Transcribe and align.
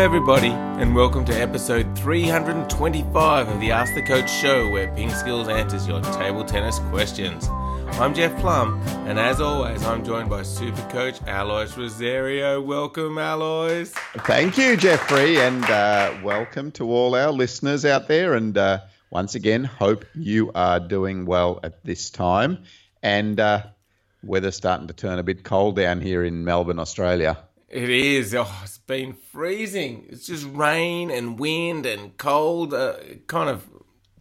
everybody, 0.00 0.48
and 0.48 0.96
welcome 0.96 1.26
to 1.26 1.32
episode 1.34 1.86
325 1.98 3.48
of 3.48 3.60
the 3.60 3.70
Ask 3.70 3.94
the 3.94 4.02
Coach 4.02 4.30
show, 4.30 4.66
where 4.70 4.90
Ping 4.94 5.10
Skills 5.10 5.46
answers 5.46 5.86
your 5.86 6.00
table 6.00 6.42
tennis 6.42 6.78
questions. 6.88 7.48
I'm 7.98 8.14
Jeff 8.14 8.34
Plumb, 8.40 8.80
and 9.06 9.18
as 9.18 9.42
always, 9.42 9.84
I'm 9.84 10.02
joined 10.02 10.30
by 10.30 10.42
Super 10.42 10.80
Coach 10.88 11.20
Alois 11.26 11.76
Rosario. 11.76 12.62
Welcome, 12.62 13.18
Alois. 13.18 13.90
Thank 14.24 14.56
you, 14.56 14.74
Jeffrey, 14.78 15.38
and 15.38 15.62
uh, 15.64 16.14
welcome 16.24 16.72
to 16.72 16.90
all 16.90 17.14
our 17.14 17.30
listeners 17.30 17.84
out 17.84 18.08
there. 18.08 18.32
And 18.32 18.56
uh, 18.56 18.78
once 19.10 19.34
again, 19.34 19.64
hope 19.64 20.06
you 20.14 20.50
are 20.54 20.80
doing 20.80 21.26
well 21.26 21.60
at 21.62 21.84
this 21.84 22.08
time. 22.08 22.64
And 23.02 23.38
uh, 23.38 23.64
weather's 24.22 24.56
starting 24.56 24.86
to 24.86 24.94
turn 24.94 25.18
a 25.18 25.22
bit 25.22 25.44
cold 25.44 25.76
down 25.76 26.00
here 26.00 26.24
in 26.24 26.42
Melbourne, 26.42 26.78
Australia. 26.78 27.36
It 27.70 27.88
is. 27.88 28.34
Oh, 28.34 28.50
it's 28.64 28.78
been 28.78 29.12
freezing. 29.12 30.06
It's 30.08 30.26
just 30.26 30.44
rain 30.50 31.10
and 31.10 31.38
wind 31.38 31.86
and 31.86 32.16
cold. 32.18 32.74
Uh, 32.74 32.94
kind 33.28 33.48
of 33.48 33.68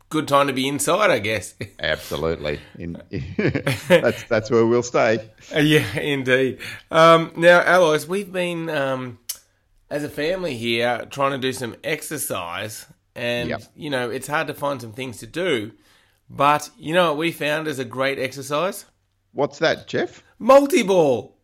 good 0.10 0.28
time 0.28 0.48
to 0.48 0.54
be 0.54 0.68
inside, 0.68 1.10
I 1.10 1.18
guess. 1.20 1.56
Absolutely. 1.80 2.60
In, 2.78 3.02
that's 3.88 4.24
that's 4.24 4.52
where 4.52 4.66
we'll 4.68 4.84
stay. 4.84 5.30
Uh, 5.54 5.60
yeah, 5.60 6.00
indeed. 6.00 6.60
Um, 6.92 7.32
now, 7.36 7.62
Alois, 7.66 8.06
we've 8.08 8.32
been 8.32 8.70
um, 8.70 9.18
as 9.90 10.04
a 10.04 10.10
family 10.10 10.56
here 10.56 11.06
trying 11.10 11.32
to 11.32 11.40
do 11.40 11.52
some 11.52 11.76
exercise, 11.84 12.86
and 13.16 13.50
Yep. 13.50 13.64
you 13.76 13.90
know 13.90 14.12
it's 14.12 14.28
hard 14.28 14.46
to 14.48 14.54
find 14.54 14.80
some 14.80 14.94
things 14.94 15.18
to 15.18 15.28
do. 15.28 15.72
But 16.30 16.70
you 16.78 16.94
know 16.94 17.08
what 17.10 17.18
we 17.18 17.32
found 17.32 17.68
is 17.68 17.80
a 17.80 17.86
great 17.86 18.20
exercise? 18.20 18.86
What's 19.34 19.58
that, 19.60 19.88
Jeff? 19.88 20.24
multi-ball. 20.38 21.36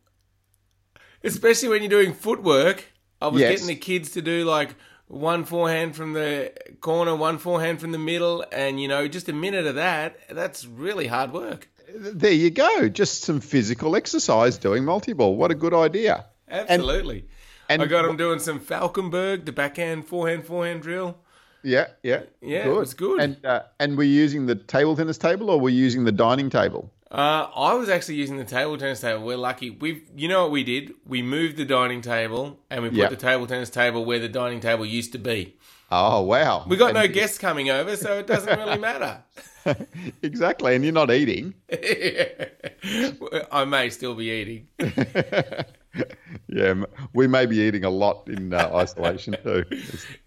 Especially 1.26 1.70
when 1.70 1.82
you're 1.82 1.90
doing 1.90 2.14
footwork. 2.14 2.86
I 3.22 3.28
was 3.28 3.42
Yes. 3.42 3.52
getting 3.52 3.68
the 3.68 3.76
kids 3.76 4.12
to 4.12 4.22
do 4.22 4.46
like 4.46 4.76
one 5.08 5.46
forehand 5.46 5.96
from 5.96 6.14
the 6.14 6.52
corner, 6.82 7.16
one 7.16 7.38
forehand 7.38 7.80
from 7.82 7.92
the 7.92 7.98
middle, 7.98 8.46
and 8.52 8.80
you 8.82 8.88
know, 8.88 9.08
just 9.08 9.28
a 9.30 9.34
minute 9.34 9.66
of 9.66 9.76
that. 9.76 10.18
That's 10.30 10.66
really 10.66 11.08
hard 11.08 11.32
work. 11.34 11.68
There 11.98 12.32
you 12.32 12.50
go. 12.50 12.90
Just 12.90 13.22
some 13.24 13.40
physical 13.40 13.96
exercise 13.96 14.58
doing 14.58 14.84
multi-ball. 14.86 15.36
What 15.38 15.52
a 15.52 15.56
good 15.56 15.74
idea. 15.74 16.26
Absolutely. 16.50 17.26
and- 17.70 17.82
I 17.82 17.86
got 17.88 18.04
them 18.06 18.18
doing 18.18 18.38
some 18.40 18.60
Falkenberg, 18.60 19.46
the 19.46 19.52
backhand, 19.52 20.06
forehand, 20.08 20.46
forehand 20.46 20.82
drill. 20.84 21.18
Yeah, 21.64 21.88
yeah, 22.04 22.22
Yeah, 22.42 22.68
it 22.68 22.76
was 22.76 22.94
good. 22.94 23.20
And 23.20 23.44
uh, 23.44 23.62
and 23.80 23.98
we're 23.98 24.04
using 24.24 24.46
the 24.46 24.54
table 24.54 24.96
tennis 24.96 25.18
table, 25.18 25.50
or 25.50 25.60
we're 25.60 25.70
using 25.86 26.04
the 26.06 26.12
dining 26.12 26.52
table. 26.52 26.92
Uh, 27.12 27.48
I 27.56 27.76
was 27.76 27.88
actually 27.88 28.16
using 28.16 28.38
the 28.38 28.44
table 28.46 28.78
tennis 28.78 29.00
table. 29.02 29.24
We're 29.24 29.38
lucky. 29.38 29.70
We've, 29.70 30.02
you 30.16 30.28
know 30.28 30.42
what 30.44 30.52
we 30.52 30.64
did? 30.64 30.94
We 31.06 31.22
moved 31.22 31.56
the 31.56 31.64
dining 31.66 32.02
table 32.02 32.60
and 32.70 32.82
we 32.84 32.90
put 32.90 32.98
Yeah. 32.98 33.10
the 33.10 33.16
table 33.16 33.46
tennis 33.48 33.70
table 33.70 34.04
where 34.06 34.20
the 34.20 34.28
dining 34.28 34.60
table 34.60 34.86
used 34.86 35.12
to 35.12 35.18
be. 35.20 35.56
Oh 35.92 36.22
wow! 36.24 36.66
We 36.68 36.78
got 36.78 36.90
And- 36.90 36.98
no 36.98 37.08
guests 37.08 37.38
coming 37.38 37.70
over, 37.70 37.96
so 37.96 38.18
it 38.18 38.26
doesn't 38.26 38.58
really 38.58 38.80
matter. 38.80 39.24
exactly, 40.24 40.74
and 40.76 40.84
you're 40.84 40.92
not 40.92 41.12
eating. 41.12 41.54
I 43.52 43.66
may 43.66 43.92
still 43.92 44.16
be 44.16 44.26
eating. 44.32 44.68
Yeah, 46.48 46.86
we 47.14 47.28
may 47.28 47.46
be 47.46 47.58
eating 47.58 47.84
a 47.84 47.90
lot 47.90 48.30
in 48.30 48.54
uh, 48.54 48.70
isolation 48.74 49.36
too. 49.44 49.66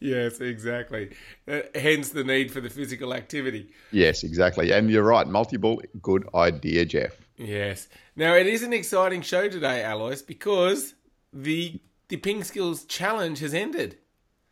Yes, 0.01 0.41
exactly. 0.41 1.15
Uh, 1.47 1.61
hence 1.75 2.11
the 2.11 2.25
need 2.25 2.51
for 2.51 2.61
the 2.61 2.69
physical 2.69 3.15
activity. 3.15 3.71
Yes, 3.93 4.25
exactly. 4.25 4.73
And 4.73 4.91
you're 4.91 5.05
right. 5.05 5.27
Multi-ball, 5.27 5.81
good 6.03 6.29
idea, 6.35 6.85
Jeff. 6.85 7.17
Yes. 7.37 7.89
Now 8.17 8.35
it 8.35 8.47
is 8.47 8.63
an 8.63 8.73
exciting 8.73 9.23
show 9.23 9.49
today, 9.49 9.85
Alois, 9.85 10.23
because 10.23 10.95
the 11.33 11.81
the 12.09 12.17
Ping 12.17 12.43
Skills 12.43 12.85
Challenge 12.85 13.39
has 13.39 13.55
ended. 13.55 13.97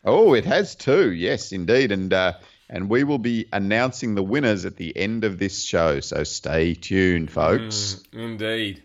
Oh, 0.05 0.35
it 0.35 0.45
has 0.45 0.75
too. 0.77 1.13
Yes, 1.13 1.53
indeed. 1.53 1.91
And 1.91 2.13
uh, 2.13 2.35
and 2.69 2.89
we 2.89 3.05
will 3.05 3.19
be 3.19 3.47
announcing 3.53 4.15
the 4.15 4.23
winners 4.23 4.65
at 4.65 4.77
the 4.77 4.97
end 4.97 5.25
of 5.25 5.39
this 5.39 5.63
show. 5.63 6.01
So 6.01 6.25
stay 6.25 6.75
tuned, 6.75 7.31
folks. 7.31 8.03
Indeed. 8.13 8.83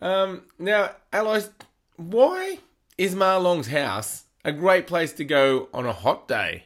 Um, 0.00 0.42
now, 0.58 0.90
Alois, 1.12 1.48
why 1.96 2.58
is 2.98 3.14
Ma 3.14 3.36
Long's 3.36 3.68
house 3.68 4.24
a 4.44 4.52
great 4.52 4.86
place 4.86 5.12
to 5.14 5.24
go 5.24 5.68
on 5.72 5.86
a 5.86 5.92
hot 5.92 6.28
day? 6.28 6.64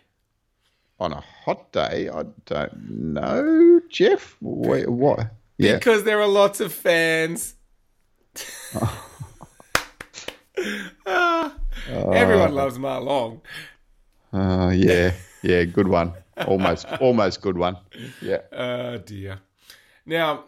On 0.98 1.12
a 1.12 1.20
hot 1.44 1.72
day, 1.72 2.08
I 2.08 2.24
don't 2.44 2.90
know, 3.14 3.80
Jeff. 3.88 4.36
Wait, 4.40 4.88
what? 4.88 5.30
Yeah. 5.56 5.74
Because 5.74 6.04
there 6.04 6.20
are 6.20 6.28
lots 6.28 6.60
of 6.60 6.72
fans. 6.72 7.54
Ah, 11.06 11.54
everyone 12.12 12.54
loves 12.54 12.76
Marlong. 12.76 13.40
Uh, 14.32 14.70
yeah. 14.74 15.12
Yeah. 15.42 15.64
Good 15.64 15.88
one. 15.88 16.12
Almost. 16.46 16.86
almost 17.00 17.40
good 17.40 17.56
one. 17.56 17.76
Yeah. 18.20 18.40
Oh 18.52 18.98
dear. 19.06 19.40
Now, 20.06 20.44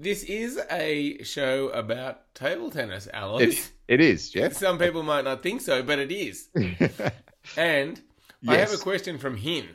this 0.00 0.22
is 0.24 0.58
a 0.70 1.22
show 1.22 1.68
about 1.68 2.34
table 2.34 2.70
tennis, 2.70 3.06
Alois. 3.12 3.40
It, 3.42 3.70
it 3.88 4.00
is, 4.00 4.30
Jeff. 4.34 4.54
Some 4.54 4.78
people 4.78 5.02
might 5.02 5.24
not 5.24 5.42
think 5.42 5.60
so, 5.60 5.82
but 5.82 5.98
it 5.98 6.10
is. 6.10 6.48
and 7.56 8.00
I 8.48 8.56
have 8.56 8.72
a 8.72 8.78
question 8.78 9.18
from 9.18 9.36
Hin, 9.36 9.68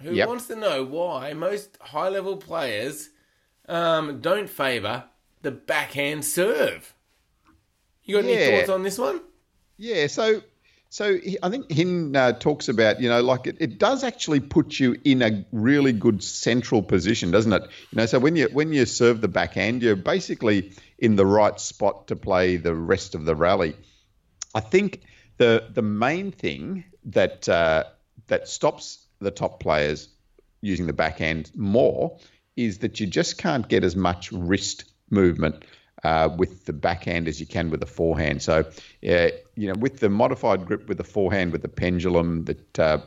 who 0.00 0.12
Yep. 0.14 0.28
wants 0.28 0.46
to 0.46 0.56
know 0.56 0.84
why 0.84 1.32
most 1.34 1.76
high 1.80 2.08
level 2.08 2.36
players 2.36 3.10
um, 3.68 4.20
don't 4.20 4.48
favour 4.48 5.04
the 5.42 5.50
backhand 5.50 6.24
serve. 6.24 6.94
You 8.04 8.16
got 8.16 8.24
any 8.28 8.56
thoughts 8.56 8.68
on 8.70 8.82
this 8.82 8.98
one? 8.98 9.20
Yeah, 9.76 10.06
so 10.06 10.42
so 10.90 11.18
I 11.40 11.50
think 11.50 11.70
Hin 11.70 12.16
uh, 12.16 12.32
talks 12.32 12.68
about 12.68 13.00
you 13.00 13.08
know 13.08 13.22
like 13.22 13.46
it, 13.46 13.56
it 13.60 13.78
does 13.78 14.02
actually 14.02 14.40
put 14.40 14.80
you 14.80 14.96
in 15.04 15.22
a 15.22 15.44
really 15.52 15.92
good 15.92 16.22
central 16.22 16.82
position, 16.82 17.30
doesn't 17.30 17.52
it? 17.52 17.62
You 17.62 17.96
know, 17.96 18.06
so 18.06 18.18
when 18.18 18.34
you 18.34 18.48
when 18.52 18.72
you 18.72 18.84
serve 18.86 19.20
the 19.20 19.28
backhand, 19.28 19.82
you're 19.82 19.94
basically 19.94 20.72
in 20.98 21.14
the 21.14 21.24
right 21.24 21.58
spot 21.60 22.08
to 22.08 22.16
play 22.16 22.56
the 22.56 22.74
rest 22.74 23.14
of 23.14 23.24
the 23.24 23.36
rally. 23.36 23.76
I 24.52 24.58
think 24.58 25.02
the 25.36 25.68
the 25.72 25.82
main 25.82 26.32
thing 26.32 26.84
that 27.04 27.48
uh, 27.48 27.84
that 28.26 28.48
stops 28.48 29.06
the 29.20 29.30
top 29.30 29.60
players 29.60 30.08
using 30.60 30.88
the 30.88 30.92
backhand 30.92 31.52
more 31.54 32.18
is 32.56 32.78
that 32.78 32.98
you 32.98 33.06
just 33.06 33.38
can't 33.38 33.68
get 33.68 33.84
as 33.84 33.94
much 33.94 34.32
wrist 34.32 34.84
movement 35.08 35.64
uh, 36.04 36.28
with 36.36 36.64
the 36.64 36.72
backhand 36.72 37.28
as 37.28 37.40
you 37.40 37.46
can 37.46 37.70
with 37.70 37.80
the 37.80 37.86
forehand. 37.86 38.42
So, 38.42 38.60
uh, 38.60 39.28
you 39.54 39.68
know, 39.68 39.74
with 39.78 40.00
the 40.00 40.08
modified 40.08 40.66
grip 40.66 40.88
with 40.88 40.98
the 40.98 41.04
forehand, 41.04 41.52
with 41.52 41.62
the 41.62 41.68
pendulum 41.68 42.44
that. 42.44 42.78
Uh, 42.78 42.98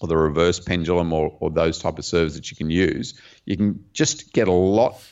or 0.00 0.06
the 0.06 0.16
reverse 0.16 0.60
pendulum, 0.60 1.12
or, 1.12 1.36
or 1.40 1.50
those 1.50 1.80
type 1.80 1.98
of 1.98 2.04
serves 2.04 2.36
that 2.36 2.52
you 2.52 2.56
can 2.56 2.70
use, 2.70 3.20
you 3.46 3.56
can 3.56 3.84
just 3.92 4.32
get 4.32 4.46
a 4.46 4.52
lot 4.52 5.02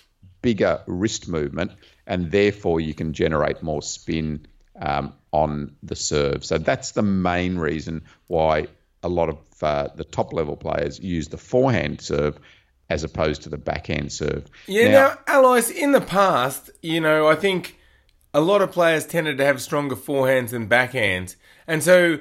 bigger 0.43 0.81
wrist 0.87 1.27
movement, 1.27 1.73
and 2.07 2.31
therefore 2.31 2.81
you 2.81 2.95
can 2.95 3.13
generate 3.13 3.65
more 3.65 3.83
spin 3.83 4.47
um, 4.81 5.13
on 5.33 5.75
the 5.83 5.97
serve. 5.97 6.45
So 6.45 6.59
that's 6.59 6.93
the 6.93 7.03
main 7.03 7.59
reason 7.59 8.05
why 8.29 8.69
a 9.03 9.09
lot 9.09 9.29
of 9.29 9.39
uh, 9.61 9.89
the 9.97 10.05
top 10.05 10.33
level 10.33 10.57
players 10.57 11.01
use 11.01 11.29
the 11.29 11.37
forehand 11.37 12.01
serve 12.01 12.39
as 12.89 13.05
opposed 13.05 13.43
to 13.43 13.49
the 13.49 13.59
backhand 13.59 14.13
serve. 14.13 14.47
Yeah, 14.67 14.89
now, 14.91 15.19
Alois, 15.27 15.71
in 15.71 15.93
the 15.93 16.01
past, 16.01 16.71
you 16.83 17.01
know, 17.01 17.27
I 17.27 17.35
think 17.35 17.77
a 18.33 18.41
lot 18.41 18.63
of 18.63 18.71
players 18.71 19.07
tended 19.07 19.39
to 19.39 19.45
have 19.45 19.61
stronger 19.61 19.97
forehands 19.97 20.51
than 20.51 20.69
backhands. 20.69 21.37
And 21.67 21.83
so 21.83 22.21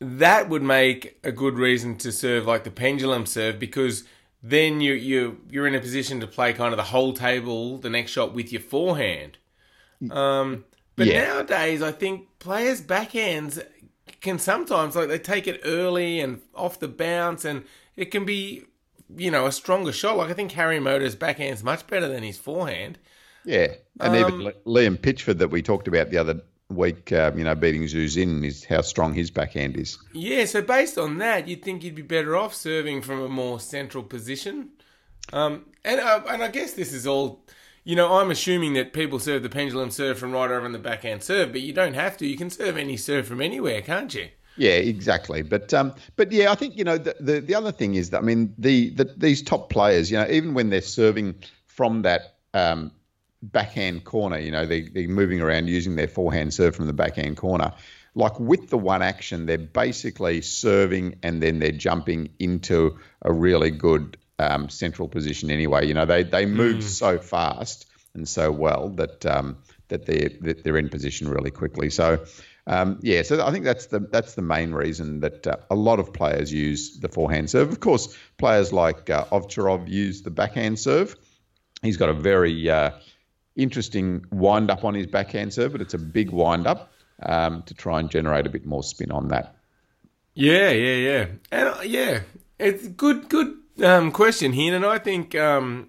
that 0.00 0.48
would 0.48 0.62
make 0.62 1.18
a 1.22 1.32
good 1.32 1.58
reason 1.58 1.96
to 1.98 2.12
serve 2.12 2.46
like 2.46 2.64
the 2.64 2.70
pendulum 2.70 3.26
serve 3.26 3.58
because 3.58 4.04
then 4.42 4.80
you 4.80 4.94
you 4.94 5.38
you're 5.50 5.66
in 5.66 5.74
a 5.74 5.80
position 5.80 6.20
to 6.20 6.26
play 6.26 6.54
kind 6.54 6.72
of 6.72 6.78
the 6.78 6.84
whole 6.84 7.12
table 7.12 7.76
the 7.76 7.90
next 7.90 8.12
shot 8.12 8.32
with 8.32 8.50
your 8.50 8.62
forehand. 8.62 9.36
Um, 10.10 10.64
but 10.96 11.06
Yeah. 11.06 11.24
nowadays, 11.24 11.82
I 11.82 11.92
think 11.92 12.38
players' 12.38 12.80
backhands 12.80 13.62
can 14.22 14.38
sometimes 14.38 14.96
like 14.96 15.08
they 15.08 15.18
take 15.18 15.46
it 15.46 15.60
early 15.64 16.20
and 16.20 16.40
off 16.54 16.78
the 16.80 16.88
bounce, 16.88 17.44
and 17.44 17.64
it 17.96 18.06
can 18.06 18.24
be 18.24 18.64
you 19.16 19.30
know 19.30 19.46
a 19.46 19.52
stronger 19.52 19.92
shot. 19.92 20.16
Like 20.16 20.30
I 20.30 20.34
think 20.34 20.52
Harimoto's 20.52 21.16
backhand's 21.16 21.62
much 21.62 21.86
better 21.86 22.08
than 22.08 22.22
his 22.22 22.38
forehand. 22.38 22.98
yeah, 23.44 23.74
and 24.00 24.16
Um, 24.16 24.40
even 24.40 24.52
Liam 24.66 24.96
Pitchford 24.98 25.38
that 25.38 25.48
we 25.48 25.62
talked 25.62 25.88
about 25.88 26.10
the 26.10 26.18
other 26.18 26.40
week, 26.68 27.10
um, 27.12 27.36
you 27.38 27.44
know, 27.44 27.54
beating 27.54 27.82
Xu 27.82 28.04
Xin 28.04 28.44
is 28.44 28.64
how 28.64 28.80
strong 28.80 29.12
his 29.14 29.30
backhand 29.30 29.76
is. 29.76 29.98
Yeah, 30.12 30.44
so 30.44 30.62
based 30.62 30.98
on 30.98 31.18
that, 31.18 31.48
you'd 31.48 31.62
think 31.62 31.82
you'd 31.82 31.94
be 31.96 32.02
better 32.02 32.36
off 32.36 32.54
serving 32.54 33.02
from 33.02 33.20
a 33.20 33.28
more 33.28 33.58
central 33.58 34.04
position. 34.04 34.68
Um, 35.32 35.66
and 35.84 36.00
uh, 36.00 36.22
and 36.28 36.42
I 36.42 36.48
guess 36.48 36.72
this 36.74 36.92
is 36.92 37.06
all, 37.06 37.44
you 37.84 37.96
know, 37.96 38.12
I'm 38.14 38.30
assuming 38.30 38.74
that 38.74 38.92
people 38.92 39.18
serve 39.18 39.42
the 39.42 39.48
pendulum 39.48 39.90
serve 39.90 40.18
from 40.18 40.32
right 40.32 40.50
over 40.50 40.64
on 40.64 40.72
the 40.72 40.78
backhand 40.78 41.22
serve, 41.22 41.52
but 41.52 41.60
you 41.60 41.72
don't 41.72 41.94
have 41.94 42.16
to. 42.18 42.26
You 42.26 42.36
can 42.36 42.50
serve 42.50 42.76
any 42.76 42.96
serve 42.96 43.26
from 43.26 43.40
anywhere, 43.40 43.80
can't 43.82 44.12
you? 44.14 44.28
Yeah, 44.56 44.72
exactly. 44.72 45.42
But 45.42 45.72
um, 45.72 45.94
but 46.16 46.32
yeah, 46.32 46.50
I 46.50 46.54
think 46.54 46.76
you 46.76 46.84
know 46.84 46.98
the, 46.98 47.16
the 47.20 47.40
the 47.40 47.54
other 47.54 47.72
thing 47.72 47.94
is 47.94 48.10
that 48.10 48.18
I 48.18 48.20
mean 48.20 48.54
the, 48.58 48.90
the 48.90 49.04
these 49.16 49.42
top 49.42 49.70
players, 49.70 50.10
you 50.10 50.18
know, 50.18 50.26
even 50.28 50.54
when 50.54 50.70
they're 50.70 50.82
serving 50.82 51.36
from 51.66 52.02
that 52.02 52.36
um, 52.52 52.90
backhand 53.42 54.04
corner, 54.04 54.38
you 54.38 54.50
know, 54.50 54.66
they 54.66 54.82
they're 54.82 55.08
moving 55.08 55.40
around 55.40 55.68
using 55.68 55.96
their 55.96 56.08
forehand 56.08 56.52
serve 56.52 56.74
from 56.76 56.86
the 56.86 56.92
backhand 56.92 57.36
corner. 57.36 57.72
like 58.14 58.38
with 58.40 58.70
the 58.70 58.78
one 58.78 59.02
action, 59.02 59.46
they're 59.46 59.56
basically 59.56 60.40
serving 60.42 61.16
and 61.22 61.42
then 61.42 61.60
they're 61.60 61.70
jumping 61.70 62.28
into 62.38 62.98
a 63.22 63.32
really 63.32 63.70
good 63.70 64.16
um, 64.38 64.68
central 64.68 65.08
position 65.08 65.50
anyway. 65.50 65.86
You 65.86 65.94
know, 65.94 66.06
they 66.06 66.24
they 66.24 66.44
move 66.44 66.78
mm. 66.78 66.82
so 66.82 67.18
fast 67.18 67.86
and 68.14 68.28
so 68.28 68.50
well 68.50 68.88
that 68.90 69.24
um, 69.24 69.56
that 69.88 70.06
they 70.06 70.36
that 70.40 70.64
they're 70.64 70.76
in 70.76 70.88
position 70.88 71.28
really 71.28 71.50
quickly. 71.50 71.88
So. 71.88 72.24
Um, 72.66 72.98
yeah, 73.02 73.22
so 73.22 73.44
I 73.44 73.50
think 73.50 73.64
that's 73.64 73.86
the 73.86 74.00
that's 74.00 74.34
the 74.34 74.42
main 74.42 74.72
reason 74.72 75.20
that 75.20 75.46
uh, 75.46 75.56
a 75.70 75.74
lot 75.74 75.98
of 75.98 76.12
players 76.12 76.52
use 76.52 76.98
the 77.00 77.08
forehand 77.08 77.50
serve. 77.50 77.70
Of 77.70 77.80
course, 77.80 78.16
players 78.38 78.72
like 78.72 79.10
uh, 79.10 79.24
Ovcharov 79.26 79.88
use 79.88 80.22
the 80.22 80.30
backhand 80.30 80.78
serve. 80.78 81.16
He's 81.82 81.96
got 81.96 82.10
a 82.10 82.14
very 82.14 82.68
uh, 82.68 82.90
interesting 83.56 84.24
wind 84.30 84.70
up 84.70 84.84
on 84.84 84.94
his 84.94 85.06
backhand 85.06 85.54
serve, 85.54 85.72
but 85.72 85.80
it's 85.80 85.94
a 85.94 85.98
big 85.98 86.30
wind 86.30 86.66
up 86.66 86.92
um, 87.22 87.62
to 87.64 87.74
try 87.74 87.98
and 87.98 88.10
generate 88.10 88.46
a 88.46 88.50
bit 88.50 88.66
more 88.66 88.82
spin 88.82 89.10
on 89.10 89.28
that. 89.28 89.56
Yeah, 90.34 90.70
yeah, 90.70 90.94
yeah, 90.94 91.26
and 91.50 91.68
uh, 91.68 91.80
yeah, 91.82 92.20
it's 92.58 92.86
good, 92.88 93.28
good 93.28 93.56
um, 93.82 94.12
question 94.12 94.52
here, 94.52 94.74
and 94.76 94.84
I 94.84 94.98
think 94.98 95.34
um, 95.34 95.88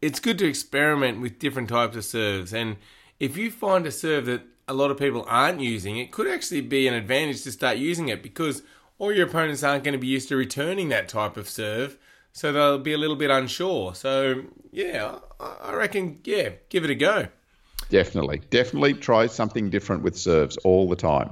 it's 0.00 0.20
good 0.20 0.38
to 0.38 0.46
experiment 0.46 1.20
with 1.20 1.38
different 1.38 1.68
types 1.68 1.96
of 1.96 2.04
serves. 2.04 2.54
And 2.54 2.76
if 3.20 3.36
you 3.36 3.50
find 3.50 3.86
a 3.86 3.90
serve 3.90 4.26
that 4.26 4.42
a 4.66 4.74
lot 4.74 4.90
of 4.90 4.98
people 4.98 5.24
aren't 5.28 5.60
using, 5.60 5.96
it 5.98 6.10
could 6.10 6.26
actually 6.26 6.60
be 6.60 6.86
an 6.88 6.94
advantage 6.94 7.42
to 7.42 7.52
start 7.52 7.76
using 7.76 8.08
it 8.08 8.22
because 8.22 8.62
all 8.98 9.12
your 9.12 9.26
opponents 9.26 9.62
aren't 9.62 9.84
going 9.84 9.92
to 9.92 9.98
be 9.98 10.06
used 10.06 10.28
to 10.28 10.36
returning 10.36 10.88
that 10.88 11.08
type 11.08 11.36
of 11.36 11.48
serve, 11.48 11.98
so 12.32 12.52
they'll 12.52 12.78
be 12.78 12.92
a 12.92 12.98
little 12.98 13.16
bit 13.16 13.30
unsure. 13.30 13.94
So 13.94 14.44
yeah, 14.72 15.18
I 15.40 15.74
reckon 15.74 16.20
yeah, 16.24 16.50
give 16.68 16.84
it 16.84 16.90
a 16.90 16.94
go. 16.94 17.28
Definitely, 17.90 18.40
definitely 18.50 18.94
try 18.94 19.26
something 19.26 19.70
different 19.70 20.02
with 20.02 20.16
serves 20.16 20.56
all 20.58 20.88
the 20.88 20.96
time. 20.96 21.30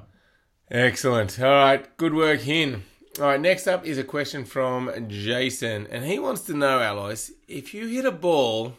Excellent. 0.71 1.41
All 1.41 1.51
right, 1.51 1.97
good 1.97 2.15
work, 2.15 2.41
Hin. 2.41 2.83
All 3.19 3.27
right, 3.27 3.41
next 3.41 3.67
up 3.67 3.85
is 3.85 3.99
a 3.99 4.05
question 4.05 4.45
from 4.45 4.91
Jason, 5.09 5.87
and 5.91 6.05
he 6.05 6.19
wants 6.19 6.43
to 6.43 6.55
know, 6.55 6.79
Alois, 6.79 7.31
if 7.47 7.75
you 7.75 7.87
hit 7.87 8.07
a 8.07 8.13
ball 8.13 8.75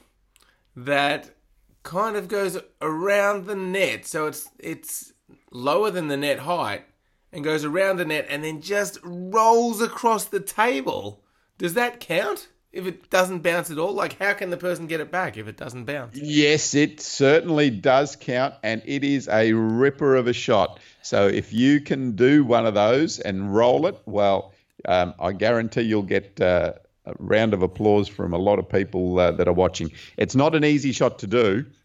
that 0.76 1.30
kind 1.84 2.16
of 2.16 2.28
goes 2.28 2.58
around 2.82 3.46
the 3.46 3.56
net, 3.56 4.06
so 4.06 4.26
it's 4.28 4.50
it's 4.60 5.14
lower 5.52 5.92
than 5.92 6.08
the 6.08 6.18
net 6.18 6.40
height, 6.40 6.86
and 7.32 7.44
goes 7.44 7.64
around 7.64 7.98
the 7.98 8.06
net, 8.06 8.26
and 8.30 8.44
then 8.44 8.62
just 8.62 8.98
rolls 9.04 9.82
across 9.82 10.26
the 10.26 10.40
table, 10.40 11.24
does 11.58 11.76
that 11.76 12.00
count? 12.00 12.48
If 12.72 12.88
it 12.88 13.12
doesn't 13.12 13.44
bounce 13.44 13.70
at 13.70 13.78
all, 13.78 13.94
like 13.94 14.18
how 14.18 14.34
can 14.34 14.50
the 14.50 14.58
person 14.58 14.88
get 14.88 15.00
it 15.00 15.12
back 15.12 15.38
if 15.38 15.48
it 15.48 15.58
doesn't 15.58 15.86
bounce? 15.86 16.18
Yes, 16.18 16.74
it 16.74 17.00
certainly 17.00 17.70
does 17.70 18.16
count, 18.16 18.56
and 18.64 18.82
it 18.86 19.04
is 19.04 19.28
a 19.28 19.54
ripper 19.54 20.16
of 20.16 20.26
a 20.26 20.34
shot. 20.34 20.80
So 21.04 21.28
if 21.28 21.54
you 21.54 21.82
can 21.82 22.16
do 22.16 22.44
one 22.44 22.66
of 22.66 22.74
those 22.74 23.20
and 23.20 23.54
roll 23.54 23.86
it, 23.86 24.02
well, 24.08 24.54
um, 24.86 25.14
I 25.20 25.34
guarantee 25.34 25.82
you'll 25.82 26.02
get 26.02 26.42
uh, 26.42 26.74
a 27.06 27.14
round 27.20 27.54
of 27.54 27.62
applause 27.62 28.08
from 28.08 28.34
a 28.34 28.38
lot 28.38 28.60
of 28.60 28.70
people 28.70 29.20
uh, 29.20 29.32
that 29.32 29.48
are 29.48 29.54
watching. 29.54 29.92
It's 30.18 30.36
not 30.36 30.56
an 30.56 30.64
easy 30.64 30.92
shot 30.92 31.20
to 31.20 31.28
do. 31.28 31.66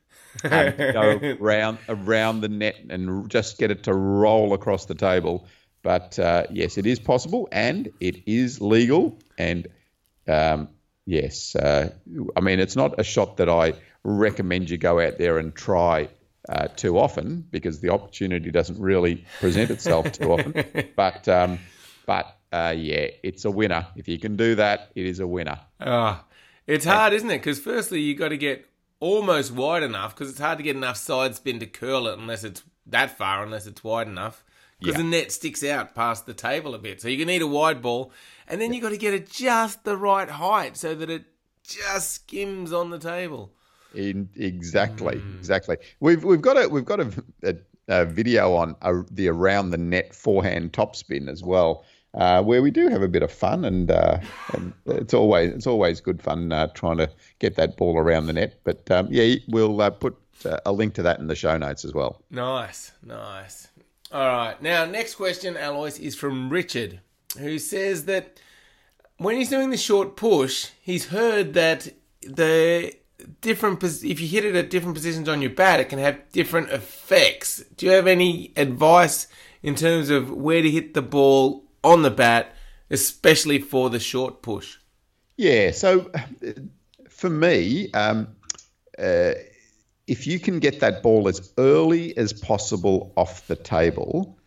Um, 0.44 0.74
go 0.76 1.36
around 1.40 1.78
around 1.88 2.42
the 2.42 2.48
net 2.48 2.76
and 2.90 3.28
just 3.28 3.58
get 3.58 3.72
it 3.72 3.84
to 3.84 3.94
roll 3.94 4.52
across 4.52 4.84
the 4.84 4.94
table. 4.94 5.48
But 5.82 6.16
uh, 6.18 6.44
yes, 6.52 6.78
it 6.78 6.86
is 6.86 7.00
possible 7.00 7.48
and 7.50 7.90
it 7.98 8.28
is 8.28 8.60
legal. 8.60 9.18
And 9.36 9.66
um, 10.28 10.68
yes, 11.06 11.56
uh, 11.56 11.90
I 12.36 12.40
mean 12.40 12.60
it's 12.60 12.76
not 12.76 13.00
a 13.00 13.02
shot 13.02 13.38
that 13.38 13.48
I 13.48 13.72
recommend 14.04 14.70
you 14.70 14.76
go 14.76 15.00
out 15.00 15.18
there 15.18 15.38
and 15.38 15.54
try 15.54 16.08
uh, 16.48 16.68
too 16.68 16.98
often 16.98 17.44
because 17.50 17.80
the 17.80 17.90
opportunity 17.90 18.50
doesn't 18.50 18.80
really 18.80 19.24
present 19.40 19.70
itself 19.70 20.12
too 20.12 20.32
often. 20.32 20.54
But 20.94 21.26
um, 21.26 21.58
but 22.06 22.37
uh, 22.52 22.74
yeah, 22.76 23.08
it's 23.22 23.44
a 23.44 23.50
winner. 23.50 23.86
If 23.96 24.08
you 24.08 24.18
can 24.18 24.36
do 24.36 24.54
that, 24.54 24.90
it 24.94 25.06
is 25.06 25.20
a 25.20 25.26
winner. 25.26 25.60
Oh, 25.80 26.22
it's 26.66 26.84
hard, 26.84 27.12
isn't 27.12 27.30
it? 27.30 27.38
Because 27.38 27.58
firstly, 27.58 28.00
you 28.00 28.14
got 28.14 28.28
to 28.28 28.36
get 28.36 28.66
almost 29.00 29.52
wide 29.52 29.82
enough 29.82 30.14
because 30.14 30.30
it's 30.30 30.40
hard 30.40 30.58
to 30.58 30.64
get 30.64 30.76
enough 30.76 30.96
side 30.96 31.34
spin 31.34 31.60
to 31.60 31.66
curl 31.66 32.08
it 32.08 32.18
unless 32.18 32.44
it's 32.44 32.62
that 32.86 33.16
far, 33.16 33.42
unless 33.42 33.66
it's 33.66 33.84
wide 33.84 34.08
enough. 34.08 34.44
Because 34.78 34.94
yeah. 34.94 35.02
the 35.02 35.08
net 35.08 35.32
sticks 35.32 35.64
out 35.64 35.94
past 35.94 36.26
the 36.26 36.34
table 36.34 36.74
a 36.74 36.78
bit, 36.78 37.00
so 37.00 37.08
you 37.08 37.18
can 37.18 37.26
need 37.26 37.42
a 37.42 37.48
wide 37.48 37.82
ball, 37.82 38.12
and 38.46 38.60
then 38.60 38.72
you 38.72 38.80
got 38.80 38.90
to 38.90 38.96
get 38.96 39.12
it 39.12 39.28
just 39.28 39.82
the 39.82 39.96
right 39.96 40.30
height 40.30 40.76
so 40.76 40.94
that 40.94 41.10
it 41.10 41.24
just 41.64 42.12
skims 42.12 42.72
on 42.72 42.90
the 42.90 42.98
table. 42.98 43.52
In, 43.94 44.28
exactly, 44.36 45.16
mm. 45.16 45.36
exactly. 45.36 45.78
We've 45.98 46.22
we've 46.22 46.40
got 46.42 46.62
a 46.62 46.68
we've 46.68 46.84
got 46.84 47.00
a, 47.00 47.24
a, 47.42 47.56
a 47.88 48.04
video 48.04 48.54
on 48.54 48.76
a, 48.82 49.02
the 49.10 49.28
around 49.28 49.70
the 49.70 49.78
net 49.78 50.14
forehand 50.14 50.72
topspin 50.72 51.28
as 51.28 51.42
well, 51.42 51.84
uh, 52.14 52.42
where 52.42 52.62
we 52.62 52.70
do 52.70 52.88
have 52.88 53.02
a 53.02 53.08
bit 53.08 53.22
of 53.22 53.30
fun, 53.30 53.64
and, 53.64 53.90
uh, 53.90 54.18
and 54.54 54.72
it's 54.86 55.14
always 55.14 55.52
it's 55.52 55.66
always 55.66 56.00
good 56.00 56.22
fun 56.22 56.52
uh, 56.52 56.66
trying 56.68 56.98
to 56.98 57.10
get 57.38 57.56
that 57.56 57.76
ball 57.76 57.98
around 57.98 58.26
the 58.26 58.32
net. 58.32 58.60
But 58.64 58.90
um, 58.90 59.08
yeah, 59.10 59.36
we'll 59.48 59.80
uh, 59.80 59.90
put 59.90 60.16
uh, 60.44 60.58
a 60.64 60.72
link 60.72 60.94
to 60.94 61.02
that 61.02 61.18
in 61.18 61.26
the 61.26 61.34
show 61.34 61.56
notes 61.56 61.84
as 61.84 61.92
well. 61.92 62.22
Nice, 62.30 62.92
nice. 63.04 63.68
All 64.10 64.26
right, 64.26 64.60
now 64.62 64.86
next 64.86 65.16
question, 65.16 65.56
Alois, 65.56 65.98
is 65.98 66.14
from 66.14 66.48
Richard, 66.48 67.00
who 67.38 67.58
says 67.58 68.06
that 68.06 68.40
when 69.18 69.36
he's 69.36 69.50
doing 69.50 69.70
the 69.70 69.76
short 69.76 70.16
push, 70.16 70.70
he's 70.80 71.08
heard 71.08 71.52
that 71.54 71.88
the 72.22 72.94
different 73.40 73.82
if 73.84 74.20
you 74.20 74.28
hit 74.28 74.44
it 74.44 74.54
at 74.54 74.70
different 74.70 74.94
positions 74.94 75.28
on 75.28 75.42
your 75.42 75.50
bat, 75.50 75.80
it 75.80 75.88
can 75.90 75.98
have 75.98 76.20
different 76.32 76.70
effects. 76.70 77.62
Do 77.76 77.86
you 77.86 77.92
have 77.92 78.06
any 78.06 78.52
advice 78.56 79.26
in 79.62 79.74
terms 79.74 80.08
of 80.08 80.30
where 80.30 80.62
to 80.62 80.70
hit 80.70 80.94
the 80.94 81.02
ball 81.02 81.64
on 81.84 82.02
the 82.02 82.10
bat, 82.10 82.54
especially 82.90 83.58
for 83.58 83.90
the 83.90 84.00
short 84.00 84.42
push? 84.42 84.76
Yeah. 85.36 85.70
So 85.70 86.10
for 87.08 87.30
me, 87.30 87.90
um, 87.92 88.28
uh, 88.98 89.32
if 90.06 90.26
you 90.26 90.40
can 90.40 90.58
get 90.58 90.80
that 90.80 91.02
ball 91.02 91.28
as 91.28 91.52
early 91.58 92.16
as 92.16 92.32
possible 92.32 93.12
off 93.16 93.46
the 93.46 93.56
table, 93.56 94.38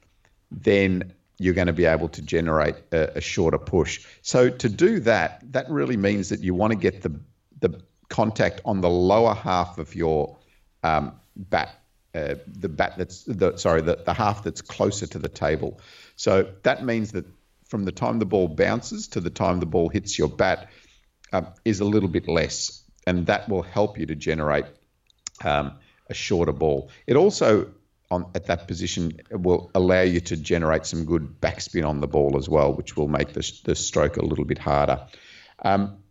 then 0.50 1.14
you're 1.38 1.54
going 1.54 1.68
to 1.68 1.74
be 1.74 1.86
able 1.86 2.10
to 2.10 2.22
generate 2.22 2.76
a, 2.92 3.18
a, 3.18 3.22
shorter 3.22 3.58
push. 3.58 4.06
So 4.22 4.50
to 4.50 4.70
do 4.70 5.00
that, 5.02 5.42
that 5.54 5.70
really 5.70 5.98
means 5.98 6.30
that 6.30 6.42
you 6.42 6.54
want 6.54 6.72
to 6.72 6.78
get 6.78 7.02
the 7.02 7.20
the 7.62 7.82
contact 8.10 8.62
on 8.66 8.82
the 8.82 8.90
lower 8.90 9.34
half 9.34 9.78
of 9.78 9.96
your 9.96 10.38
um, 10.84 11.14
bat, 11.36 11.70
uh, 12.14 12.36
the 12.48 12.70
bat 12.70 12.94
that's 12.98 13.24
the 13.24 13.58
sorry, 13.58 13.82
the, 13.82 13.98
the 14.06 14.14
half 14.14 14.44
that's 14.44 14.62
closer 14.62 15.08
to 15.08 15.20
the 15.20 15.30
table. 15.30 15.80
So 16.22 16.54
that 16.62 16.86
means 16.86 17.14
that 17.14 17.26
from 17.66 17.84
the 17.84 17.92
time 17.92 18.20
the 18.20 18.28
ball 18.28 18.48
bounces 18.48 19.08
to 19.08 19.20
the 19.20 19.32
time 19.32 19.60
the 19.60 19.66
ball 19.66 19.90
hits 19.90 20.20
your 20.20 20.28
bat 20.28 20.70
um, 21.34 21.48
is 21.66 21.80
a 21.80 21.86
little 21.86 22.10
bit 22.10 22.28
less, 22.28 22.84
and 23.08 23.26
that 23.26 23.50
will 23.50 23.64
help 23.64 23.98
you 23.98 24.06
to 24.06 24.14
generate 24.14 24.66
um, 25.44 25.80
a 26.12 26.14
shorter 26.14 26.52
ball. 26.52 26.92
It 27.08 27.16
also 27.16 27.72
on, 28.12 28.30
at 28.36 28.46
that 28.46 28.68
position 28.68 29.20
will 29.32 29.72
allow 29.74 30.02
you 30.02 30.20
to 30.20 30.38
generate 30.38 30.86
some 30.86 31.06
good 31.06 31.42
backspin 31.42 31.88
on 31.88 32.02
the 32.02 32.08
ball 32.08 32.38
as 32.38 32.48
well, 32.48 32.72
which 32.72 32.96
will 32.96 33.08
make 33.08 33.34
the, 33.34 33.52
the 33.64 33.74
stroke 33.74 34.18
a 34.18 34.24
little 34.24 34.46
bit 34.46 34.60
harder. 34.60 35.08
Um, 35.66 36.04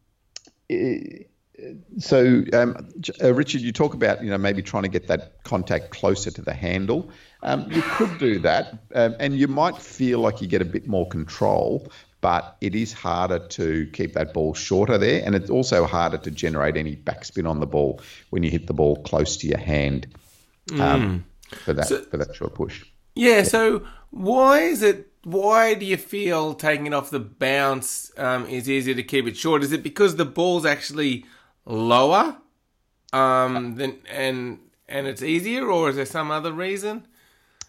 so, 1.99 2.43
um, 2.53 2.89
uh, 3.23 3.35
Richard, 3.35 3.61
you 3.61 3.73
talk 3.73 3.95
about 3.95 4.23
you 4.23 4.31
know 4.31 4.39
maybe 4.39 4.63
trying 4.63 4.85
to 4.85 4.89
get 4.89 5.09
that 5.09 5.43
contact 5.45 5.91
closer 5.91 6.31
to 6.31 6.43
the 6.43 6.53
handle. 6.53 7.11
Um, 7.43 7.71
you 7.71 7.83
could 7.83 8.19
do 8.19 8.39
that, 8.41 8.79
um, 8.95 9.17
and 9.19 9.37
you 9.37 9.49
might 9.49 9.79
feel 9.79 10.21
like 10.21 10.41
you 10.41 10.49
get 10.49 10.63
a 10.63 10.67
bit 10.67 10.87
more 10.87 11.09
control, 11.09 11.91
but 12.21 12.57
it 12.61 12.75
is 12.75 12.93
harder 12.93 13.39
to 13.39 13.89
keep 13.93 14.15
that 14.15 14.35
ball 14.35 14.55
shorter 14.55 14.99
there, 14.99 15.23
and 15.25 15.35
it's 15.35 15.51
also 15.51 15.87
harder 15.87 16.19
to 16.19 16.31
generate 16.31 16.77
any 16.77 16.97
backspin 16.97 17.49
on 17.49 17.61
the 17.61 17.67
ball 17.67 18.01
when 18.31 18.43
you 18.43 18.51
hit 18.51 18.67
the 18.67 18.75
ball 18.75 18.97
close 19.03 19.37
to 19.39 19.47
your 19.47 19.59
hand 19.59 20.07
mm. 20.69 21.23
for 21.65 21.73
that 21.73 21.87
so, 21.87 22.03
for 22.03 22.17
that 22.17 22.35
short 22.35 22.55
push. 22.55 22.85
Yeah. 23.15 23.43
So 23.43 23.85
why 24.11 24.61
is 24.61 24.83
it? 24.83 25.07
Why 25.23 25.75
do 25.75 25.85
you 25.85 25.99
feel 25.99 26.55
taking 26.55 26.87
it 26.87 26.95
off 26.95 27.11
the 27.11 27.21
bounce 27.21 28.11
um, 28.17 28.47
is 28.47 28.71
easier 28.71 28.95
to 28.95 29.03
keep 29.03 29.27
it 29.27 29.37
short? 29.37 29.63
Is 29.63 29.73
it 29.73 29.83
because 29.83 30.17
the 30.17 30.25
ball's 30.25 30.65
actually 30.65 31.27
lower 31.65 32.37
um, 33.13 33.77
than 33.77 33.99
and 34.11 34.59
and 34.89 35.07
it's 35.07 35.23
easier, 35.23 35.71
or 35.71 35.91
is 35.91 35.97
there 35.97 36.07
some 36.07 36.31
other 36.31 36.53
reason? 36.53 37.07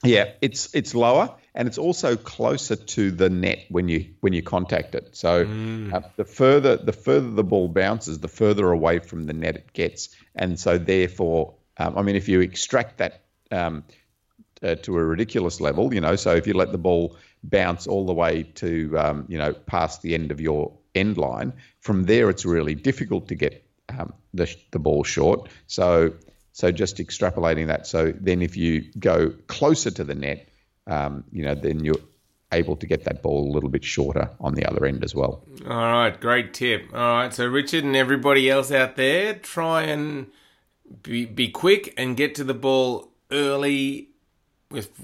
Yeah, 0.04 0.32
it's 0.42 0.74
it's 0.74 0.96
lower 0.96 1.36
and 1.54 1.68
it's 1.68 1.78
also 1.78 2.16
closer 2.16 2.76
to 2.76 3.12
the 3.12 3.30
net 3.30 3.66
when 3.70 3.88
you 3.90 4.14
when 4.22 4.34
you 4.34 4.42
contact 4.42 4.96
it. 4.96 5.16
So 5.16 5.46
mm. 5.46 5.94
uh, 5.94 6.02
the 6.16 6.26
further 6.26 6.78
the 6.78 6.94
further 6.94 7.30
the 7.30 7.44
ball 7.44 7.68
bounces, 7.68 8.20
the 8.20 8.28
further 8.28 8.72
away 8.72 9.00
from 9.00 9.26
the 9.26 9.34
net 9.34 9.56
it 9.56 9.74
gets, 9.74 10.10
and 10.36 10.60
so 10.60 10.78
therefore, 10.78 11.56
um, 11.78 11.98
I 11.98 12.02
mean, 12.02 12.16
if 12.16 12.30
you 12.30 12.42
extract 12.42 12.98
that 12.98 13.24
um, 13.52 13.84
uh, 14.64 14.76
to 14.76 14.98
a 14.98 15.04
ridiculous 15.04 15.60
level, 15.60 15.94
you 15.94 16.02
know, 16.02 16.16
so 16.16 16.34
if 16.34 16.48
you 16.48 16.54
let 16.54 16.72
the 16.72 16.78
ball 16.78 17.18
bounce 17.44 17.86
all 17.88 18.06
the 18.06 18.14
way 18.14 18.44
to 18.44 18.98
um, 18.98 19.26
you 19.28 19.38
know 19.38 19.54
past 19.54 20.02
the 20.02 20.14
end 20.14 20.32
of 20.32 20.40
your 20.40 20.72
end 20.96 21.18
line, 21.18 21.54
from 21.80 22.06
there 22.06 22.30
it's 22.30 22.46
really 22.46 22.76
difficult 22.76 23.28
to 23.28 23.36
get 23.36 23.66
um, 23.98 24.14
the, 24.34 24.54
the 24.72 24.80
ball 24.80 25.04
short. 25.04 25.50
So 25.68 26.14
so 26.54 26.72
just 26.72 26.98
extrapolating 26.98 27.68
that. 27.68 27.88
So 27.88 28.12
then 28.12 28.42
if 28.42 28.58
you 28.58 28.84
go 29.00 29.34
closer 29.48 29.92
to 29.92 30.04
the 30.04 30.16
net, 30.16 30.50
um, 30.88 31.24
you 31.32 31.44
know, 31.44 31.56
then 31.56 31.84
you're 31.84 31.96
able 32.52 32.76
to 32.76 32.86
get 32.86 33.06
that 33.06 33.22
ball 33.22 33.50
a 33.50 33.52
little 33.52 33.70
bit 33.70 33.84
shorter 33.84 34.30
on 34.42 34.56
the 34.56 34.66
other 34.66 34.86
end 34.86 35.04
as 35.04 35.16
well. 35.16 35.44
All 35.66 35.76
right, 35.76 36.20
great 36.20 36.54
tip. 36.54 36.90
All 36.94 37.00
right, 37.00 37.34
so 37.34 37.46
Richard 37.48 37.86
and 37.86 37.96
everybody 37.96 38.50
else 38.50 38.72
out 38.72 38.98
there, 38.98 39.36
try 39.36 39.84
and 39.84 40.28
be, 41.04 41.26
be 41.26 41.50
quick 41.50 41.94
and 41.98 42.18
get 42.18 42.36
to 42.36 42.44
the 42.44 42.54
ball 42.54 43.12
early, 43.32 44.10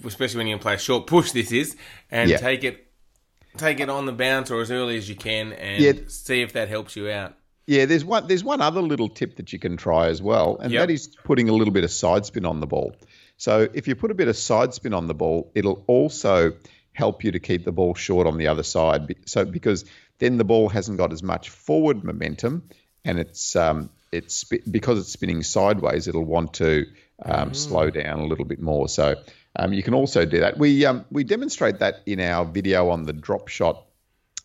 especially 0.04 0.40
when 0.40 0.48
you 0.48 0.58
play 0.58 0.74
a 0.74 0.78
short 0.78 1.08
push. 1.08 1.32
This 1.32 1.54
is, 1.54 1.78
and 2.12 2.30
Yeah. 2.30 2.38
take 2.38 2.66
it, 2.66 2.88
take 3.56 3.80
it 3.80 3.90
on 3.90 4.06
the 4.06 4.12
bounce 4.12 4.52
or 4.52 4.60
as 4.60 4.70
early 4.70 4.98
as 4.98 5.08
you 5.08 5.16
can, 5.16 5.54
and 5.54 5.82
Yeah. 5.82 5.94
see 6.08 6.42
if 6.42 6.52
that 6.52 6.68
helps 6.68 6.98
you 6.98 7.10
out. 7.10 7.36
Yeah, 7.68 7.86
there's 7.86 8.06
one 8.06 8.28
there's 8.28 8.46
one 8.46 8.62
other 8.62 8.82
little 8.82 9.10
tip 9.10 9.36
that 9.36 9.52
you 9.52 9.60
can 9.60 9.76
try 9.76 10.08
as 10.08 10.22
well, 10.22 10.58
and 10.58 10.72
Yep. 10.72 10.88
that 10.88 10.94
is 10.94 11.08
putting 11.08 11.50
a 11.50 11.54
little 11.54 11.74
bit 11.74 11.84
of 11.84 11.92
side 11.92 12.26
spin 12.26 12.46
on 12.46 12.62
the 12.62 12.68
ball. 12.68 12.96
So 13.36 13.68
if 13.74 13.88
you 13.88 13.96
put 13.96 14.10
a 14.10 14.16
bit 14.16 14.30
of 14.30 14.38
side 14.38 14.74
spin 14.74 14.94
on 14.94 15.08
the 15.08 15.14
ball, 15.14 15.52
it'll 15.54 15.84
also 15.86 16.54
help 16.94 17.24
you 17.24 17.32
to 17.34 17.40
keep 17.40 17.66
the 17.66 17.72
ball 17.72 17.94
short 17.94 18.26
on 18.26 18.38
the 18.38 18.48
other 18.48 18.64
side. 18.64 19.14
So 19.26 19.46
because 19.46 19.86
then 20.18 20.38
the 20.38 20.46
ball 20.46 20.70
hasn't 20.70 20.98
got 20.98 21.12
as 21.14 21.22
much 21.22 21.50
forward 21.50 22.04
momentum, 22.04 22.64
and 23.04 23.20
it's 23.20 23.56
um, 23.56 23.90
it's 24.14 24.46
because 24.46 25.00
it's 25.00 25.12
spinning 25.12 25.44
sideways, 25.44 26.08
it'll 26.08 26.24
want 26.24 26.54
to 26.56 26.86
um, 27.24 27.54
slow 27.54 27.90
down 27.90 28.20
a 28.20 28.26
little 28.26 28.46
bit 28.46 28.62
more. 28.62 28.88
So 28.88 29.16
um, 29.58 29.74
you 29.74 29.84
can 29.84 29.94
also 29.94 30.26
do 30.26 30.40
that. 30.40 30.58
We 30.58 30.86
um, 30.86 31.06
we 31.12 31.26
demonstrate 31.26 31.80
that 31.80 32.02
in 32.06 32.22
our 32.22 32.46
video 32.46 32.90
on 32.90 33.04
the 33.04 33.14
drop 33.14 33.50
shot 33.50 33.86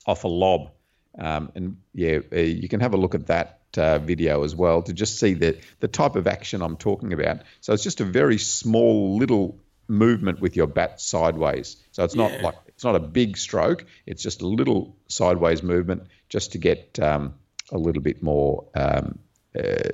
off 0.07 0.25
a 0.25 0.29
lob. 0.29 0.71
Um, 1.19 1.53
and 1.55 1.77
yeah, 1.95 2.21
uh, 2.33 2.37
you 2.37 2.69
can 2.69 2.81
have 2.81 2.95
a 2.95 2.97
look 2.97 3.15
at 3.15 3.27
that 3.27 3.61
uh, 3.77 3.99
video 3.99 4.45
as 4.45 4.55
well 4.55 4.83
to 4.83 4.93
just 4.93 5.19
see 5.19 5.35
the, 5.35 5.59
the 5.81 5.89
type 5.89 6.17
of 6.17 6.27
action 6.27 6.63
I'm 6.63 6.77
talking 6.77 7.13
about. 7.13 7.41
So 7.61 7.73
it's 7.73 7.83
just 7.83 8.01
a 8.01 8.05
very 8.05 8.39
small 8.39 9.17
little 9.17 9.59
movement 9.89 10.41
with 10.41 10.57
your 10.57 10.67
bat 10.67 11.01
sideways. 11.01 11.77
So 11.93 12.05
it's 12.05 12.15
not 12.15 12.33
Yeah. 12.33 12.43
like 12.43 12.55
it's 12.69 12.85
not 12.85 12.97
a 12.97 13.01
big 13.01 13.37
stroke. 13.37 13.85
It's 14.07 14.23
just 14.23 14.43
a 14.43 14.47
little 14.47 14.97
sideways 15.09 15.63
movement 15.63 16.05
just 16.29 16.53
to 16.53 16.59
get 16.59 16.99
um, 16.99 17.35
a 17.71 17.79
little 17.79 18.03
bit 18.03 18.23
more 18.23 18.65
um, 18.75 19.19
uh, 19.59 19.91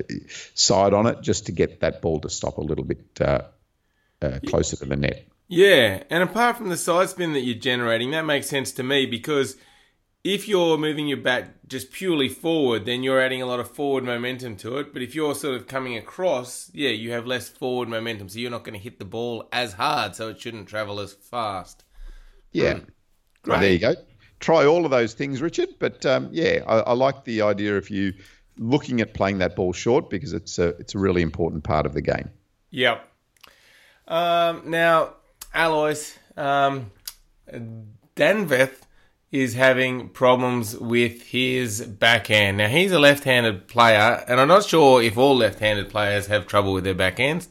side 0.55 0.95
on 0.95 1.07
it, 1.07 1.21
just 1.21 1.47
to 1.47 1.53
get 1.53 1.81
that 1.81 2.01
ball 2.01 2.21
to 2.21 2.31
stop 2.31 2.59
a 2.59 2.63
little 2.63 2.85
bit 2.85 3.21
uh, 3.21 3.43
uh, 4.23 4.39
closer 4.47 4.77
to 4.77 4.85
the 4.85 4.97
net. 4.97 5.27
Yeah, 5.49 6.03
and 6.11 6.23
apart 6.23 6.59
from 6.59 6.69
the 6.69 6.77
side 6.77 7.09
spin 7.09 7.33
that 7.33 7.41
you're 7.41 7.59
generating, 7.59 8.11
that 8.13 8.25
makes 8.25 8.47
sense 8.49 8.71
to 8.73 8.83
me 8.83 9.07
because 9.07 9.57
if 10.29 10.47
you're 10.47 10.77
moving 10.77 11.09
your 11.09 11.17
bat 11.17 11.67
just 11.67 11.91
purely 11.91 12.29
forward, 12.29 12.85
then 12.85 13.03
you're 13.03 13.19
adding 13.19 13.41
a 13.41 13.47
lot 13.47 13.61
of 13.61 13.71
forward 13.71 14.05
momentum 14.05 14.57
to 14.57 14.77
it. 14.77 14.93
But 14.93 15.01
if 15.01 15.15
you're 15.15 15.35
sort 15.35 15.55
of 15.55 15.67
coming 15.67 15.97
across, 15.97 16.71
yeah, 16.75 16.91
you 16.91 17.13
have 17.13 17.27
less 17.27 17.49
forward 17.49 17.89
momentum, 17.89 18.29
so 18.29 18.39
you're 18.39 18.51
not 18.51 18.63
going 18.63 18.75
to 18.75 18.79
hit 18.79 18.99
the 18.99 19.07
ball 19.07 19.49
as 19.53 19.73
hard, 19.73 20.15
so 20.15 20.29
it 20.29 20.39
shouldn't 20.39 20.69
travel 20.69 21.01
as 21.01 21.15
fast. 21.15 21.83
Yeah. 22.53 22.75
Great. 22.75 22.85
Well, 23.47 23.61
there 23.61 23.73
you 23.73 23.79
go. 23.79 23.95
Try 24.39 24.67
all 24.67 24.85
of 24.85 24.91
those 24.91 25.15
things, 25.15 25.41
Richard. 25.41 25.71
But 25.79 26.05
um, 26.05 26.29
yeah, 26.31 26.63
I, 26.67 26.81
I 26.81 26.93
like 26.93 27.25
the 27.25 27.41
idea 27.41 27.79
of 27.79 27.89
you 27.89 28.13
looking 28.59 29.01
at 29.01 29.15
playing 29.15 29.39
that 29.39 29.57
ball 29.57 29.73
short 29.73 30.11
because 30.11 30.35
it's 30.35 30.59
a 30.59 30.69
it's 30.77 30.95
a 30.95 30.99
really 30.99 31.23
important 31.23 31.65
part 31.65 31.87
of 31.87 31.95
the 31.95 32.03
game. 32.03 32.29
Yep. 32.71 33.09
Um, 34.07 34.63
now, 34.67 35.15
Alois, 35.55 36.19
um, 36.37 36.91
Danveth 38.15 38.83
is 39.31 39.55
having 39.55 40.09
problems 40.09 40.77
with 40.77 41.23
his 41.23 41.83
backhand. 41.83 42.57
Now, 42.57 42.69
he's 42.69 42.93
a 42.93 42.99
left-handed 42.99 43.69
player, 43.69 44.25
and 44.27 44.41
I'm 44.41 44.49
not 44.49 44.65
sure 44.65 45.03
if 45.03 45.19
all 45.19 45.37
left-handed 45.37 45.91
players 45.91 46.29
have 46.29 46.47
trouble 46.47 46.73
with 46.73 46.85
their 46.85 46.95
backhands. 46.95 47.49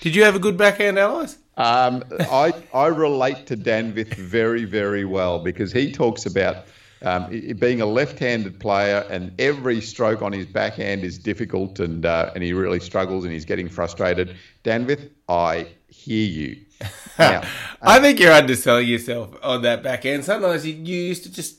Did 0.00 0.16
you 0.16 0.24
have 0.24 0.34
a 0.34 0.38
good 0.38 0.56
backhand, 0.56 0.98
Alois? 0.98 1.36
Um, 1.56 2.04
I 2.20 2.54
I 2.72 2.86
relate 2.86 3.46
to 3.48 3.56
Danvith 3.56 4.14
very 4.14 4.64
very 4.64 5.04
well 5.04 5.40
because 5.40 5.72
he 5.72 5.90
talks 5.90 6.24
about 6.24 6.66
um, 7.02 7.28
being 7.58 7.80
a 7.80 7.86
left-handed 7.86 8.60
player 8.60 9.04
and 9.10 9.32
every 9.40 9.80
stroke 9.80 10.22
on 10.22 10.32
his 10.32 10.46
backhand 10.46 11.02
is 11.02 11.18
difficult 11.18 11.80
and 11.80 12.06
uh, 12.06 12.30
and 12.34 12.44
he 12.44 12.52
really 12.52 12.80
struggles 12.80 13.24
and 13.24 13.32
he's 13.32 13.44
getting 13.44 13.68
frustrated. 13.68 14.36
Danvith, 14.64 15.10
I 15.28 15.66
hear 15.88 16.26
you. 16.26 16.56
Now, 17.18 17.42
I 17.82 17.98
think 17.98 18.20
you're 18.20 18.32
underselling 18.32 18.86
yourself 18.86 19.34
on 19.42 19.62
that 19.62 19.82
backhand. 19.82 20.24
Sometimes 20.24 20.64
you, 20.64 20.74
you 20.74 20.96
used 20.96 21.24
to 21.24 21.32
just 21.32 21.58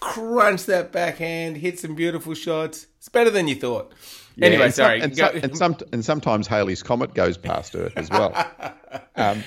crunch 0.00 0.64
that 0.66 0.92
backhand, 0.92 1.58
hit 1.58 1.78
some 1.78 1.94
beautiful 1.94 2.32
shots. 2.34 2.86
It's 2.98 3.10
better 3.10 3.30
than 3.30 3.46
you 3.46 3.54
thought. 3.54 3.92
Yeah, 4.36 4.46
anyway, 4.46 4.64
and 4.66 4.74
some- 4.74 4.84
sorry. 4.84 5.00
and, 5.02 5.16
some, 5.16 5.36
and, 5.42 5.56
some, 5.56 5.76
and 5.92 6.04
sometimes 6.04 6.46
Halley's 6.46 6.82
comet 6.82 7.14
goes 7.14 7.36
past 7.36 7.76
Earth 7.76 7.92
as 7.96 8.10
well. 8.10 8.34
um, 9.16 9.44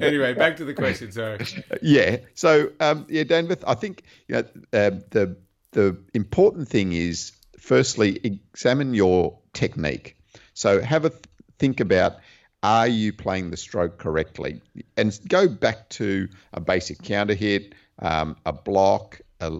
anyway, 0.00 0.34
back 0.34 0.56
to 0.56 0.64
the 0.64 0.74
question. 0.74 1.12
Sorry. 1.12 1.38
yeah. 1.82 2.18
So 2.34 2.70
um, 2.80 3.06
yeah, 3.08 3.24
Danvith, 3.24 3.62
I 3.66 3.74
think 3.74 4.02
you 4.26 4.36
know 4.36 4.40
uh, 4.72 4.90
the 5.10 5.36
the 5.72 5.98
important 6.14 6.68
thing 6.68 6.92
is 6.92 7.32
firstly 7.58 8.18
examine 8.24 8.94
your 8.94 9.38
technique. 9.52 10.16
So 10.54 10.80
have 10.80 11.04
a 11.04 11.10
th- 11.10 11.24
think 11.58 11.80
about 11.80 12.16
are 12.62 12.88
you 12.88 13.12
playing 13.12 13.50
the 13.50 13.56
stroke 13.56 13.98
correctly, 13.98 14.60
and 14.96 15.18
go 15.28 15.48
back 15.48 15.88
to 15.90 16.28
a 16.52 16.60
basic 16.60 17.02
counter 17.02 17.34
hit, 17.34 17.74
um, 18.00 18.36
a 18.44 18.52
block, 18.52 19.20
a, 19.40 19.58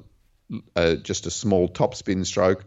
a, 0.75 0.97
just 0.97 1.27
a 1.27 1.31
small 1.31 1.69
top 1.69 1.95
spin 1.95 2.25
stroke, 2.25 2.65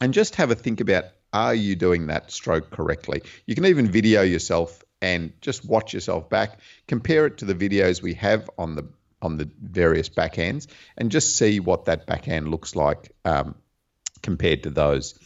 and 0.00 0.12
just 0.12 0.36
have 0.36 0.50
a 0.50 0.54
think 0.54 0.80
about 0.80 1.04
are 1.32 1.54
you 1.54 1.74
doing 1.74 2.08
that 2.08 2.30
stroke 2.30 2.70
correctly. 2.70 3.22
You 3.46 3.54
can 3.54 3.66
even 3.66 3.90
video 3.90 4.22
yourself 4.22 4.84
and 5.02 5.32
just 5.40 5.64
watch 5.64 5.92
yourself 5.92 6.30
back, 6.30 6.60
compare 6.86 7.26
it 7.26 7.38
to 7.38 7.44
the 7.44 7.54
videos 7.54 8.00
we 8.00 8.14
have 8.14 8.48
on 8.56 8.76
the 8.76 8.88
on 9.20 9.38
the 9.38 9.50
various 9.60 10.10
backhands, 10.10 10.66
and 10.98 11.10
just 11.10 11.36
see 11.36 11.58
what 11.58 11.86
that 11.86 12.06
backhand 12.06 12.48
looks 12.48 12.76
like 12.76 13.12
um, 13.24 13.54
compared 14.22 14.64
to 14.64 14.70
those. 14.70 15.18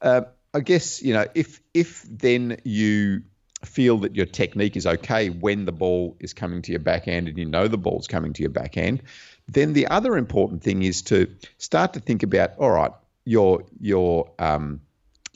Uh, 0.00 0.22
I 0.52 0.60
guess 0.60 1.02
you 1.02 1.14
know 1.14 1.26
if 1.34 1.60
if 1.74 2.04
then 2.08 2.58
you 2.64 3.22
feel 3.64 3.98
that 3.98 4.16
your 4.16 4.26
technique 4.26 4.76
is 4.76 4.86
okay 4.86 5.28
when 5.28 5.64
the 5.64 5.72
ball 5.72 6.16
is 6.20 6.32
coming 6.32 6.62
to 6.62 6.72
your 6.72 6.80
backhand 6.80 7.28
and 7.28 7.38
you 7.38 7.44
know 7.44 7.68
the 7.68 7.78
ball's 7.78 8.06
coming 8.06 8.32
to 8.32 8.42
your 8.42 8.50
backhand, 8.50 9.02
then 9.48 9.72
the 9.72 9.88
other 9.88 10.16
important 10.16 10.62
thing 10.62 10.82
is 10.82 11.02
to 11.02 11.28
start 11.58 11.94
to 11.94 12.00
think 12.00 12.22
about 12.22 12.56
all 12.58 12.70
right 12.70 12.92
your 13.24 13.64
your 13.80 14.32
um, 14.38 14.80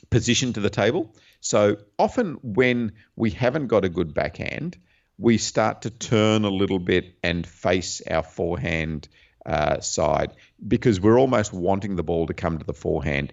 position 0.09 0.53
to 0.53 0.59
the 0.59 0.69
table. 0.69 1.13
So 1.39 1.77
often 1.99 2.39
when 2.41 2.93
we 3.15 3.29
haven't 3.29 3.67
got 3.67 3.85
a 3.85 3.89
good 3.89 4.13
backhand, 4.13 4.77
we 5.17 5.37
start 5.37 5.83
to 5.83 5.89
turn 5.89 6.43
a 6.43 6.49
little 6.49 6.79
bit 6.79 7.15
and 7.23 7.45
face 7.45 8.01
our 8.09 8.23
forehand 8.23 9.07
uh, 9.45 9.79
side 9.79 10.31
because 10.67 10.99
we're 10.99 11.19
almost 11.19 11.53
wanting 11.53 11.95
the 11.95 12.03
ball 12.03 12.27
to 12.27 12.33
come 12.33 12.57
to 12.57 12.65
the 12.65 12.73
forehand. 12.73 13.31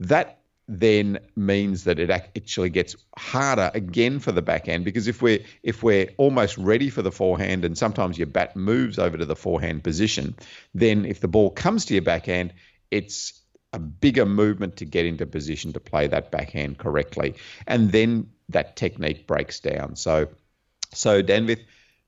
That 0.00 0.39
then 0.72 1.18
means 1.34 1.82
that 1.84 1.98
it 1.98 2.10
actually 2.10 2.70
gets 2.70 2.94
harder 3.18 3.72
again 3.74 4.20
for 4.20 4.30
the 4.30 4.40
backhand 4.40 4.84
because 4.84 5.08
if 5.08 5.20
we're 5.20 5.40
if 5.64 5.82
we're 5.82 6.08
almost 6.16 6.56
ready 6.58 6.88
for 6.90 7.02
the 7.02 7.10
forehand 7.10 7.64
and 7.64 7.76
sometimes 7.76 8.16
your 8.16 8.28
bat 8.28 8.54
moves 8.54 8.96
over 8.96 9.18
to 9.18 9.26
the 9.26 9.34
forehand 9.34 9.82
position, 9.82 10.36
then 10.72 11.04
if 11.04 11.18
the 11.18 11.26
ball 11.26 11.50
comes 11.50 11.86
to 11.86 11.94
your 11.94 12.04
backhand, 12.04 12.52
it's 12.92 13.40
a 13.72 13.80
bigger 13.80 14.24
movement 14.24 14.76
to 14.76 14.84
get 14.84 15.06
into 15.06 15.26
position 15.26 15.72
to 15.72 15.80
play 15.80 16.06
that 16.06 16.30
backhand 16.30 16.78
correctly, 16.78 17.34
and 17.66 17.90
then 17.90 18.30
that 18.48 18.76
technique 18.76 19.26
breaks 19.26 19.58
down. 19.58 19.96
So, 19.96 20.28
so 20.94 21.20
Danvith, 21.20 21.64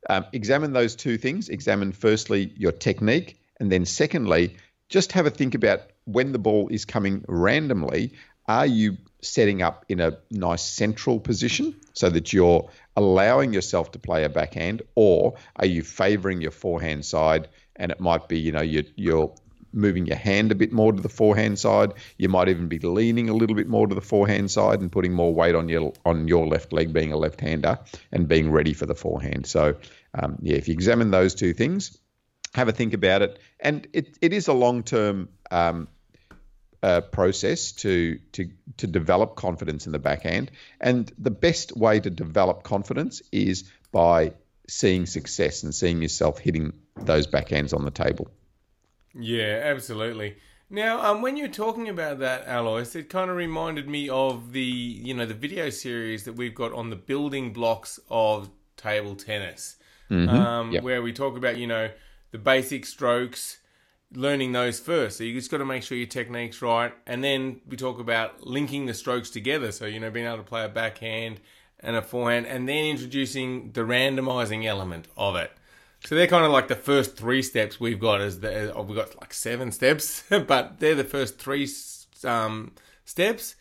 um, 0.09 0.25
examine 0.33 0.73
those 0.73 0.95
two 0.95 1.19
things. 1.19 1.49
Examine 1.49 1.91
firstly 1.91 2.53
your 2.57 2.73
technique, 2.73 3.41
and 3.59 3.73
then 3.73 3.87
secondly, 3.87 4.57
just 4.89 5.13
have 5.13 5.27
a 5.27 5.31
think 5.31 5.57
about 5.57 5.81
when 6.05 6.33
the 6.33 6.39
ball 6.39 6.69
is 6.69 6.85
coming 6.85 7.25
randomly. 7.27 8.13
Are 8.53 8.67
you 8.67 8.99
setting 9.23 9.63
up 9.63 9.85
in 9.89 10.01
a 10.01 10.19
nice 10.31 10.63
central 10.63 11.19
position 11.21 11.75
so 11.95 12.11
that 12.11 12.33
you're 12.35 12.69
allowing 12.97 13.55
yourself 13.55 13.93
to 13.93 13.99
play 13.99 14.25
a 14.25 14.29
backhand, 14.29 14.83
or 14.95 15.37
are 15.57 15.71
you 15.75 15.83
favouring 15.83 16.43
your 16.43 16.51
forehand 16.51 17.05
side? 17.05 17.49
And 17.77 17.91
it 17.91 18.01
might 18.01 18.29
be, 18.29 18.39
you 18.39 18.53
know, 18.53 18.61
you're, 18.61 18.91
you're 18.97 19.35
moving 19.73 20.05
your 20.07 20.19
hand 20.19 20.53
a 20.53 20.55
bit 20.55 20.71
more 20.71 20.93
to 20.93 21.01
the 21.01 21.09
forehand 21.09 21.59
side. 21.59 21.95
You 22.19 22.29
might 22.29 22.51
even 22.51 22.69
be 22.69 22.79
leaning 22.79 23.31
a 23.31 23.35
little 23.35 23.57
bit 23.57 23.69
more 23.69 23.87
to 23.87 23.95
the 23.95 24.03
forehand 24.03 24.51
side 24.51 24.81
and 24.83 24.93
putting 24.93 25.15
more 25.15 25.33
weight 25.33 25.55
on 25.55 25.71
your 25.71 25.95
on 26.05 26.29
your 26.29 26.47
left 26.47 26.75
leg, 26.75 26.93
being 26.93 27.13
a 27.13 27.17
left-hander, 27.17 27.79
and 28.11 28.29
being 28.29 28.51
ready 28.53 28.75
for 28.75 28.85
the 28.85 28.95
forehand. 28.95 29.47
So, 29.47 29.77
um, 30.13 30.37
yeah, 30.43 30.57
if 30.57 30.69
you 30.69 30.75
examine 30.75 31.11
those 31.11 31.35
two 31.35 31.55
things, 31.55 31.99
have 32.53 32.69
a 32.69 32.73
think 32.73 32.93
about 32.93 33.23
it, 33.23 33.39
and 33.61 33.89
it, 33.95 34.19
it 34.21 34.33
is 34.35 34.49
a 34.49 34.53
long-term 34.53 35.31
um, 35.51 35.89
uh, 36.83 37.01
process 37.01 37.73
to 37.73 38.19
to 38.33 38.51
to 38.79 38.87
develop 38.87 39.37
confidence 39.37 39.87
in 39.87 39.93
the 39.93 39.99
backhand. 39.99 40.51
And 40.81 41.13
the 41.19 41.31
best 41.31 41.77
way 41.77 42.01
to 42.01 42.11
develop 42.11 42.63
confidence 42.63 43.23
is 43.31 43.65
by 43.93 44.33
seeing 44.69 45.07
success 45.07 45.63
and 45.63 45.75
seeing 45.75 46.03
yourself 46.03 46.39
hitting 46.39 46.73
those 46.97 47.27
backhands 47.27 47.75
on 47.75 47.85
the 47.85 47.91
table. 47.91 48.29
Yeah, 49.15 49.61
absolutely. 49.65 50.37
Now, 50.71 51.05
um, 51.05 51.21
when 51.21 51.37
you're 51.37 51.49
talking 51.49 51.89
about 51.91 52.21
that, 52.21 52.45
Alois, 52.47 52.95
it 52.95 53.11
kind 53.11 53.31
of 53.31 53.37
reminded 53.37 53.87
me 53.89 54.09
of 54.09 54.53
the 54.53 54.63
you 54.63 55.13
know 55.15 55.27
the 55.27 55.35
video 55.35 55.69
series 55.71 56.25
that 56.25 56.33
we've 56.33 56.55
got 56.55 56.73
on 56.73 56.91
the 56.91 56.97
building 56.97 57.53
blocks 57.53 58.01
of 58.09 58.51
table 58.77 59.15
tennis. 59.15 59.77
um, 60.11 60.73
Yep. 60.73 60.83
where 60.83 61.03
we 61.03 61.13
talk 61.13 61.37
about 61.37 61.57
you 61.59 61.67
know 61.67 61.91
the 62.33 62.39
basic 62.39 62.87
strokes, 62.87 63.59
learning 64.15 64.53
those 64.53 64.81
first. 64.81 65.19
So 65.19 65.25
you 65.25 65.35
just 65.35 65.51
got 65.51 65.59
to 65.59 65.65
make 65.65 65.83
sure 65.83 65.97
your 65.97 66.07
technique's 66.07 66.63
right, 66.63 66.93
and 67.07 67.23
then 67.23 67.61
we 67.69 67.77
talk 67.77 67.99
about 67.99 68.47
linking 68.47 68.87
the 68.87 68.95
strokes 68.95 69.31
together. 69.31 69.73
So 69.73 69.87
you 69.87 70.01
know 70.01 70.11
being 70.11 70.27
able 70.27 70.39
to 70.39 70.43
play 70.43 70.65
a 70.65 70.69
backhand 70.69 71.41
and 71.81 71.97
a 71.97 72.03
forehand, 72.03 72.47
and 72.47 72.69
then 72.69 72.85
introducing 72.85 73.73
the 73.73 73.83
randomizing 73.83 74.65
element 74.65 75.09
of 75.17 75.37
it. 75.37 75.51
So 76.05 76.15
they're 76.15 76.27
kind 76.27 76.45
of 76.45 76.51
like 76.51 76.69
the 76.69 76.75
first 76.75 77.17
three 77.17 77.43
steps 77.43 77.79
we've 77.79 78.01
got. 78.01 78.21
As 78.21 78.41
the 78.41 78.75
oh, 78.75 78.83
we've 78.83 78.97
got 78.97 79.19
like 79.21 79.33
seven 79.33 79.73
steps, 79.73 80.25
but 80.47 80.81
they're 80.81 80.95
the 80.95 81.05
first 81.05 81.39
three 81.39 81.69
um, 82.25 82.73
steps, 83.05 83.57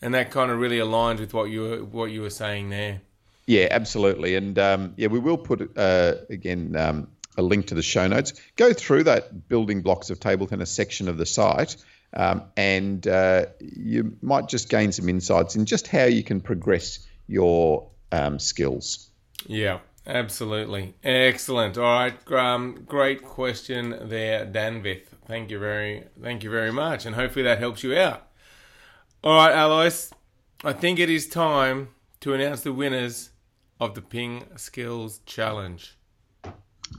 and 0.00 0.14
that 0.14 0.30
kind 0.30 0.50
of 0.50 0.58
really 0.58 0.78
aligns 0.78 1.20
with 1.20 1.34
what 1.34 1.50
you 1.50 1.60
were 1.62 1.84
what 1.84 2.10
you 2.10 2.22
were 2.22 2.30
saying 2.30 2.70
there. 2.70 3.02
Yeah, 3.46 3.68
absolutely. 3.70 4.36
And 4.36 4.58
um, 4.58 4.94
yeah, 4.96 5.08
we 5.08 5.18
will 5.18 5.36
put 5.36 5.76
uh, 5.76 6.14
again 6.30 6.76
um, 6.76 7.08
a 7.36 7.42
link 7.42 7.66
to 7.68 7.74
the 7.74 7.82
show 7.82 8.06
notes. 8.06 8.32
Go 8.56 8.72
through 8.72 9.04
that 9.04 9.48
building 9.48 9.82
blocks 9.82 10.10
of 10.10 10.20
table 10.20 10.46
tennis 10.46 10.70
section 10.70 11.08
of 11.08 11.18
the 11.18 11.26
site, 11.26 11.76
um, 12.14 12.42
and 12.56 13.06
uh, 13.06 13.46
you 13.60 14.16
might 14.22 14.48
just 14.48 14.68
gain 14.68 14.92
some 14.92 15.08
insights 15.08 15.56
in 15.56 15.64
just 15.64 15.86
how 15.86 16.04
you 16.04 16.22
can 16.22 16.40
progress 16.40 17.06
your 17.26 17.88
um, 18.10 18.38
skills. 18.38 19.08
Yeah, 19.46 19.78
absolutely. 20.06 20.94
Excellent. 21.02 21.78
All 21.78 21.84
right, 21.84 22.32
um, 22.32 22.84
great 22.86 23.22
question 23.22 23.96
there, 24.08 24.44
Danvith. 24.46 25.06
Thank 25.26 25.50
you 25.50 25.58
very, 25.58 26.04
thank 26.20 26.44
you 26.44 26.50
very 26.50 26.72
much, 26.72 27.06
and 27.06 27.14
hopefully 27.14 27.44
that 27.44 27.58
helps 27.58 27.82
you 27.82 27.96
out. 27.96 28.28
All 29.24 29.36
right, 29.36 29.54
Alois, 29.54 30.10
I 30.64 30.72
think 30.72 30.98
it 30.98 31.08
is 31.08 31.28
time 31.28 31.88
to 32.20 32.34
announce 32.34 32.62
the 32.62 32.72
winners 32.72 33.30
of 33.80 33.94
the 33.94 34.02
Ping 34.02 34.44
Skills 34.56 35.20
Challenge. 35.26 35.96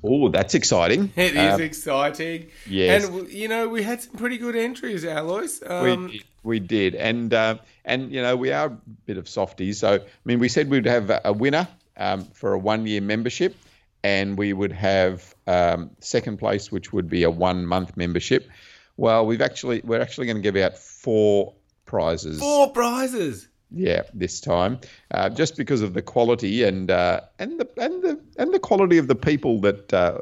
Oh, 0.04 0.30
that's 0.30 0.56
exciting. 0.56 1.12
It 1.18 1.36
is 1.36 1.60
exciting. 1.60 2.48
yes. 2.68 3.06
And, 3.06 3.30
you 3.30 3.48
know, 3.48 3.68
we 3.68 3.84
had 3.84 4.02
some 4.02 4.16
pretty 4.16 4.38
good 4.38 4.56
entries, 4.56 5.04
Alois. 5.04 5.60
Um, 5.66 6.06
we, 6.06 6.24
we 6.44 6.60
did, 6.60 6.96
and 6.96 7.34
uh, 7.34 7.58
and 7.86 8.12
you 8.12 8.22
know 8.22 8.36
we 8.36 8.52
are 8.52 8.68
a 8.68 8.78
bit 9.06 9.18
of 9.18 9.28
softies. 9.28 9.80
So 9.80 9.96
I 9.96 10.00
mean, 10.26 10.40
we 10.40 10.50
said 10.50 10.70
we'd 10.70 10.86
have 10.86 11.12
a, 11.24 11.34
winner 11.34 11.68
um, 11.98 12.26
for 12.34 12.54
a 12.54 12.60
one-year 12.60 13.02
membership, 13.02 13.56
and 14.04 14.38
we 14.38 14.54
would 14.54 14.74
have 14.74 15.34
um, 15.48 15.92
second 16.00 16.38
place, 16.38 16.72
which 16.72 16.92
would 16.94 17.10
be 17.10 17.24
a 17.24 17.30
one-month 17.32 17.96
membership. 17.98 18.50
Well, 18.98 19.26
we've 19.26 19.42
actually 19.42 19.82
we're 19.84 20.02
actually 20.02 20.28
going 20.28 20.38
to 20.38 20.44
give 20.44 20.56
out 20.56 20.78
four 20.78 21.54
prizes. 21.86 22.40
Four 22.40 22.72
prizes. 22.72 23.48
Yeah, 23.76 24.04
this 24.14 24.40
time, 24.40 24.80
uh, 25.10 25.30
just 25.30 25.58
because 25.58 25.82
of 25.82 25.94
the 25.94 26.04
quality 26.04 26.64
and 26.64 26.92
uh, 26.92 27.22
and 27.40 27.60
the 27.60 27.68
and 27.78 28.04
the 28.04 28.20
and 28.38 28.54
the 28.54 28.60
quality 28.60 29.00
of 29.00 29.08
the 29.08 29.16
people 29.16 29.62
that 29.62 29.92
uh, 29.92 30.20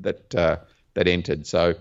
that 0.00 0.34
uh, 0.34 0.56
that 0.94 1.06
entered. 1.06 1.46
So, 1.46 1.74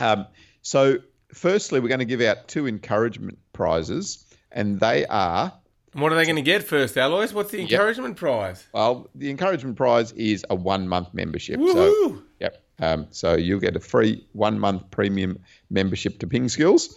um, 0.00 0.26
so 0.62 0.96
firstly, 1.32 1.78
we're 1.78 1.88
going 1.88 2.00
to 2.00 2.04
give 2.04 2.20
out 2.20 2.48
two 2.48 2.66
encouragement 2.66 3.38
prizes, 3.52 4.24
and 4.50 4.80
they 4.80 5.06
are 5.06 5.52
What 5.92 6.10
are 6.10 6.16
they 6.16 6.24
going 6.24 6.36
to 6.36 6.42
get 6.42 6.64
first, 6.64 6.96
Alois? 6.96 7.32
What's 7.32 7.52
the 7.52 7.60
encouragement 7.60 8.16
prize? 8.16 8.66
well, 8.72 9.08
the 9.14 9.30
encouragement 9.30 9.76
prize 9.76 10.10
is 10.12 10.44
a 10.50 10.56
one 10.56 10.88
month 10.88 11.14
membership. 11.14 11.60
So, 11.60 11.92
Woohoo! 11.92 12.22
yep. 12.40 12.64
Um, 12.80 13.06
so 13.10 13.36
you'll 13.36 13.60
get 13.60 13.76
a 13.76 13.80
free 13.80 14.26
one 14.32 14.58
month 14.58 14.90
premium 14.90 15.38
membership 15.70 16.18
to 16.18 16.26
Ping 16.26 16.48
Skills, 16.48 16.96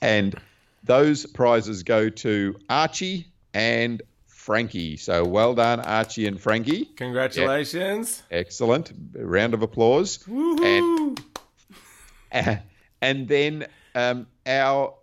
and 0.00 0.34
those 0.84 1.26
prizes 1.26 1.82
go 1.82 2.08
to 2.08 2.56
Archie 2.68 3.26
and 3.54 4.02
Frankie. 4.26 4.96
So 4.96 5.24
well 5.24 5.54
done, 5.54 5.80
Archie 5.80 6.26
and 6.26 6.40
Frankie. 6.40 6.86
Congratulations. 6.96 8.22
Excellent. 8.30 8.92
A 9.18 9.26
round 9.26 9.54
of 9.54 9.62
applause. 9.62 10.18
Woohoo! 10.26 11.18
And, 12.32 12.62
and 13.02 13.28
then 13.28 13.66
um, 13.94 14.26
our 14.46 14.94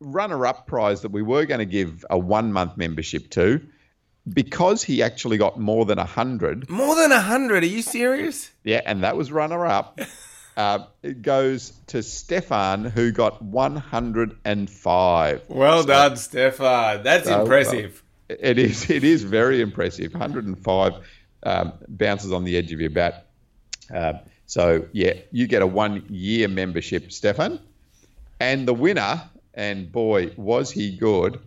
runner 0.00 0.46
up 0.46 0.66
prize 0.66 1.00
that 1.02 1.10
we 1.12 1.22
were 1.22 1.46
going 1.46 1.60
to 1.60 1.64
give 1.64 2.04
a 2.10 2.18
one 2.18 2.52
month 2.52 2.76
membership 2.76 3.30
to, 3.30 3.60
because 4.28 4.82
he 4.82 5.02
actually 5.02 5.38
got 5.38 5.58
more 5.58 5.86
than 5.86 5.98
100, 5.98 6.68
More 6.68 6.96
than 6.96 7.12
a 7.12 7.20
hundred. 7.20 7.62
Are 7.62 7.66
you 7.66 7.80
serious? 7.80 8.50
yeah, 8.64 8.80
and 8.84 9.02
that 9.04 9.16
was 9.16 9.30
runner 9.32 9.64
up. 9.64 10.00
Uh, 10.56 10.86
it 11.02 11.22
goes 11.22 11.72
to 11.88 12.02
Stefan, 12.02 12.84
who 12.84 13.12
got 13.12 13.42
105. 13.42 15.42
Well 15.48 15.84
done, 15.84 16.16
Stefan. 16.16 17.02
That's 17.02 17.28
So, 17.28 17.42
impressive. 17.42 18.02
It 18.28 18.58
is. 18.58 18.90
It 18.90 19.04
is 19.04 19.22
very 19.22 19.60
impressive. 19.60 20.12
105 20.12 20.92
um, 21.42 21.72
bounces 21.88 22.32
on 22.32 22.44
the 22.44 22.56
edge 22.56 22.72
of 22.72 22.80
your 22.80 22.90
bat. 22.90 23.26
Um, 23.92 24.20
so 24.46 24.86
yeah, 24.92 25.12
you 25.30 25.46
get 25.46 25.62
a 25.62 25.66
one-year 25.66 26.48
membership, 26.48 27.12
Stefan, 27.12 27.60
and 28.40 28.66
the 28.66 28.74
winner, 28.74 29.22
and 29.54 29.92
boy 29.92 30.32
was 30.36 30.70
he 30.70 30.96
good, 30.96 31.38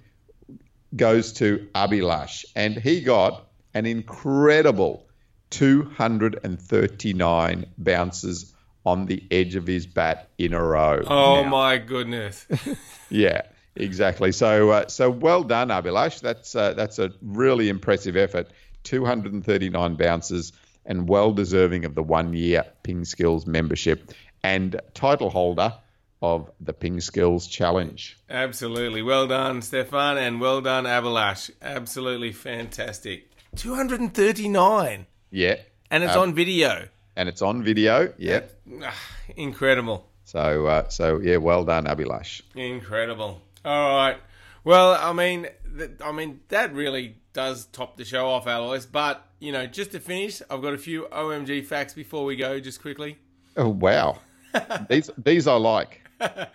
goes 0.95 1.33
to 1.33 1.67
Abhilash, 1.75 2.45
and 2.55 2.75
he 2.75 3.01
got 3.01 3.47
an 3.73 3.85
incredible 3.85 5.05
239 5.49 7.65
bounces 7.77 8.53
on 8.85 9.05
the 9.05 9.23
edge 9.31 9.55
of 9.55 9.67
his 9.67 9.85
bat 9.85 10.29
in 10.37 10.53
a 10.53 10.63
row. 10.63 11.03
oh 11.07 11.43
Now, 11.43 11.49
my 11.49 11.77
goodness. 11.77 12.47
yeah, 13.09 13.41
exactly. 13.75 14.31
So, 14.31 14.69
uh, 14.71 14.87
so 14.87 15.09
well 15.09 15.43
done, 15.43 15.69
Abhilash. 15.69 16.21
That's 16.21 16.55
uh, 16.55 16.73
that's 16.73 16.99
a 16.99 17.11
really 17.21 17.69
impressive 17.69 18.15
effort. 18.15 18.47
239 18.83 19.95
bounces, 19.95 20.53
and 20.85 21.07
well 21.07 21.31
deserving 21.33 21.85
of 21.85 21.95
the 21.95 22.03
one 22.03 22.33
year 22.33 22.63
Ping 22.83 23.05
Skills 23.05 23.45
membership 23.45 24.11
and 24.43 24.79
title 24.93 25.29
holder 25.29 25.73
of 26.21 26.49
the 26.59 26.73
Ping 26.73 26.99
Skills 27.01 27.47
Challenge. 27.47 28.17
Absolutely. 28.29 29.01
Well 29.01 29.27
done, 29.27 29.61
Stefan, 29.61 30.17
and 30.17 30.39
well 30.41 30.61
done, 30.61 30.85
Abhilash. 30.85 31.49
Absolutely 31.61 32.31
fantastic. 32.31 33.29
239. 33.55 35.05
Yeah, 35.31 35.55
And 35.91 36.03
it's 36.03 36.15
on 36.15 36.33
video. 36.33 36.87
And 37.19 37.27
it's 37.27 37.41
on 37.41 37.61
video. 37.63 38.13
Yeah. 38.17 38.43
Ah, 38.81 38.95
Incredible. 39.35 40.07
So, 40.23 40.67
uh, 40.67 40.87
so 40.87 41.19
yeah, 41.19 41.35
well 41.37 41.65
done, 41.65 41.85
Abhilash. 41.85 42.41
Incredible. 42.55 43.41
All 43.65 43.95
right. 43.97 44.17
Well, 44.63 44.93
I 44.93 45.11
mean, 45.11 45.47
th- 45.77 45.91
I 46.03 46.11
mean 46.13 46.39
that 46.47 46.73
really 46.73 47.17
does 47.33 47.65
top 47.65 47.97
the 47.97 48.05
show 48.05 48.27
off, 48.27 48.47
Alois. 48.47 48.85
But 48.85 49.25
you 49.39 49.51
know, 49.51 49.67
just 49.67 49.91
to 49.91 49.99
finish, 49.99 50.41
I've 50.49 50.61
got 50.61 50.73
a 50.73 50.77
few 50.77 51.07
OMG 51.11 51.65
facts 51.65 51.93
before 51.93 52.23
we 52.23 52.37
go, 52.37 52.59
just 52.61 52.81
quickly. 52.81 53.17
Oh 53.57 53.67
wow, 53.69 54.19
these 54.89 55.09
these 55.17 55.45
I 55.47 55.55
like. 55.55 56.01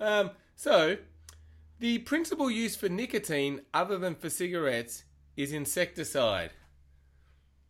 Um, 0.00 0.32
so, 0.56 0.96
the 1.78 1.98
principal 1.98 2.50
use 2.50 2.74
for 2.74 2.88
nicotine, 2.88 3.60
other 3.72 3.96
than 3.96 4.16
for 4.16 4.28
cigarettes, 4.28 5.04
is 5.36 5.52
insecticide. 5.52 6.50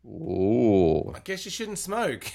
Ooh, 0.06 1.12
I 1.14 1.20
guess 1.20 1.44
you 1.44 1.50
shouldn't 1.50 1.78
smoke. 1.78 2.26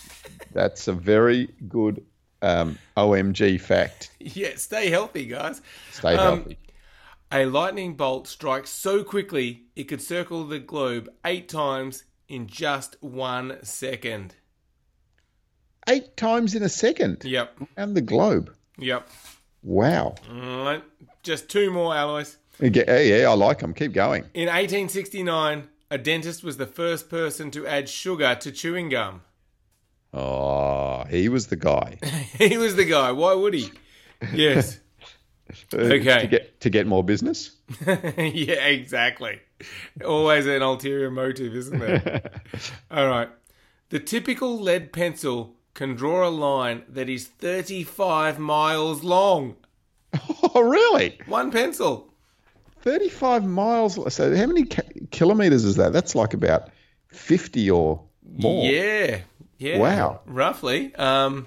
that's 0.52 0.88
a 0.88 0.92
very 0.92 1.48
good 1.68 2.04
um, 2.42 2.78
OMG 2.96 3.60
fact. 3.60 4.10
yeah, 4.18 4.56
stay 4.56 4.88
healthy, 4.90 5.26
guys. 5.26 5.60
Stay 5.92 6.14
Um, 6.14 6.38
healthy. 6.38 6.58
A 7.32 7.44
lightning 7.46 7.94
bolt 7.94 8.26
strikes 8.26 8.70
so 8.70 9.04
quickly 9.04 9.62
it 9.76 9.84
could 9.84 10.02
circle 10.02 10.44
the 10.44 10.58
globe 10.58 11.08
eight 11.24 11.48
times 11.48 12.04
in 12.28 12.46
just 12.48 12.96
one 13.00 13.58
second. 13.62 14.34
Eight 15.88 16.16
times 16.16 16.54
in 16.54 16.62
a 16.62 16.68
second. 16.68 17.22
Yep, 17.24 17.58
And 17.76 17.96
the 17.96 18.00
globe. 18.00 18.54
yep. 18.78 19.08
Wow. 19.62 20.14
Right. 20.30 20.82
Just 21.22 21.48
two 21.50 21.70
more 21.70 21.94
Alois. 21.94 22.36
Yeah, 22.60 22.98
yeah, 22.98 23.28
I 23.28 23.34
like 23.34 23.58
them. 23.60 23.74
Keep 23.74 23.92
going. 23.92 24.22
In 24.34 24.46
1869, 24.48 25.68
a 25.90 25.98
dentist 25.98 26.44
was 26.44 26.56
the 26.56 26.66
first 26.66 27.10
person 27.10 27.50
to 27.50 27.66
add 27.66 27.88
sugar 27.88 28.34
to 28.36 28.52
chewing 28.52 28.88
gum. 28.88 29.22
Oh, 30.12 31.04
he 31.08 31.28
was 31.28 31.48
the 31.48 31.56
guy. 31.56 31.98
he 32.38 32.56
was 32.56 32.76
the 32.76 32.84
guy. 32.84 33.12
Why 33.12 33.34
would 33.34 33.54
he? 33.54 33.70
Yes. 34.32 34.78
Uh, 35.74 35.78
okay. 35.78 36.20
to 36.20 36.26
get 36.28 36.60
to 36.60 36.70
get 36.70 36.86
more 36.86 37.02
business. 37.02 37.56
yeah, 37.88 38.66
exactly. 38.66 39.40
Always 40.04 40.46
an 40.46 40.62
ulterior 40.62 41.10
motive, 41.10 41.56
isn't 41.56 41.76
there? 41.76 42.30
All 42.88 43.08
right. 43.08 43.28
The 43.88 43.98
typical 43.98 44.60
lead 44.60 44.92
pencil 44.92 45.56
can 45.74 45.96
draw 45.96 46.28
a 46.28 46.30
line 46.30 46.84
that 46.88 47.08
is 47.08 47.26
35 47.26 48.38
miles 48.38 49.02
long. 49.02 49.56
Oh, 50.54 50.60
really? 50.60 51.18
One 51.26 51.50
pencil. 51.50 52.09
Thirty-five 52.82 53.44
miles. 53.44 53.98
So, 54.14 54.34
how 54.34 54.46
many 54.46 54.64
kilometers 55.10 55.64
is 55.64 55.76
that? 55.76 55.92
That's 55.92 56.14
like 56.14 56.34
about 56.34 56.70
fifty 57.08 57.70
or 57.70 58.02
more. 58.36 58.64
Yeah. 58.70 59.20
Yeah. 59.58 59.78
Wow. 59.78 60.20
Roughly. 60.26 60.94
Um, 60.94 61.46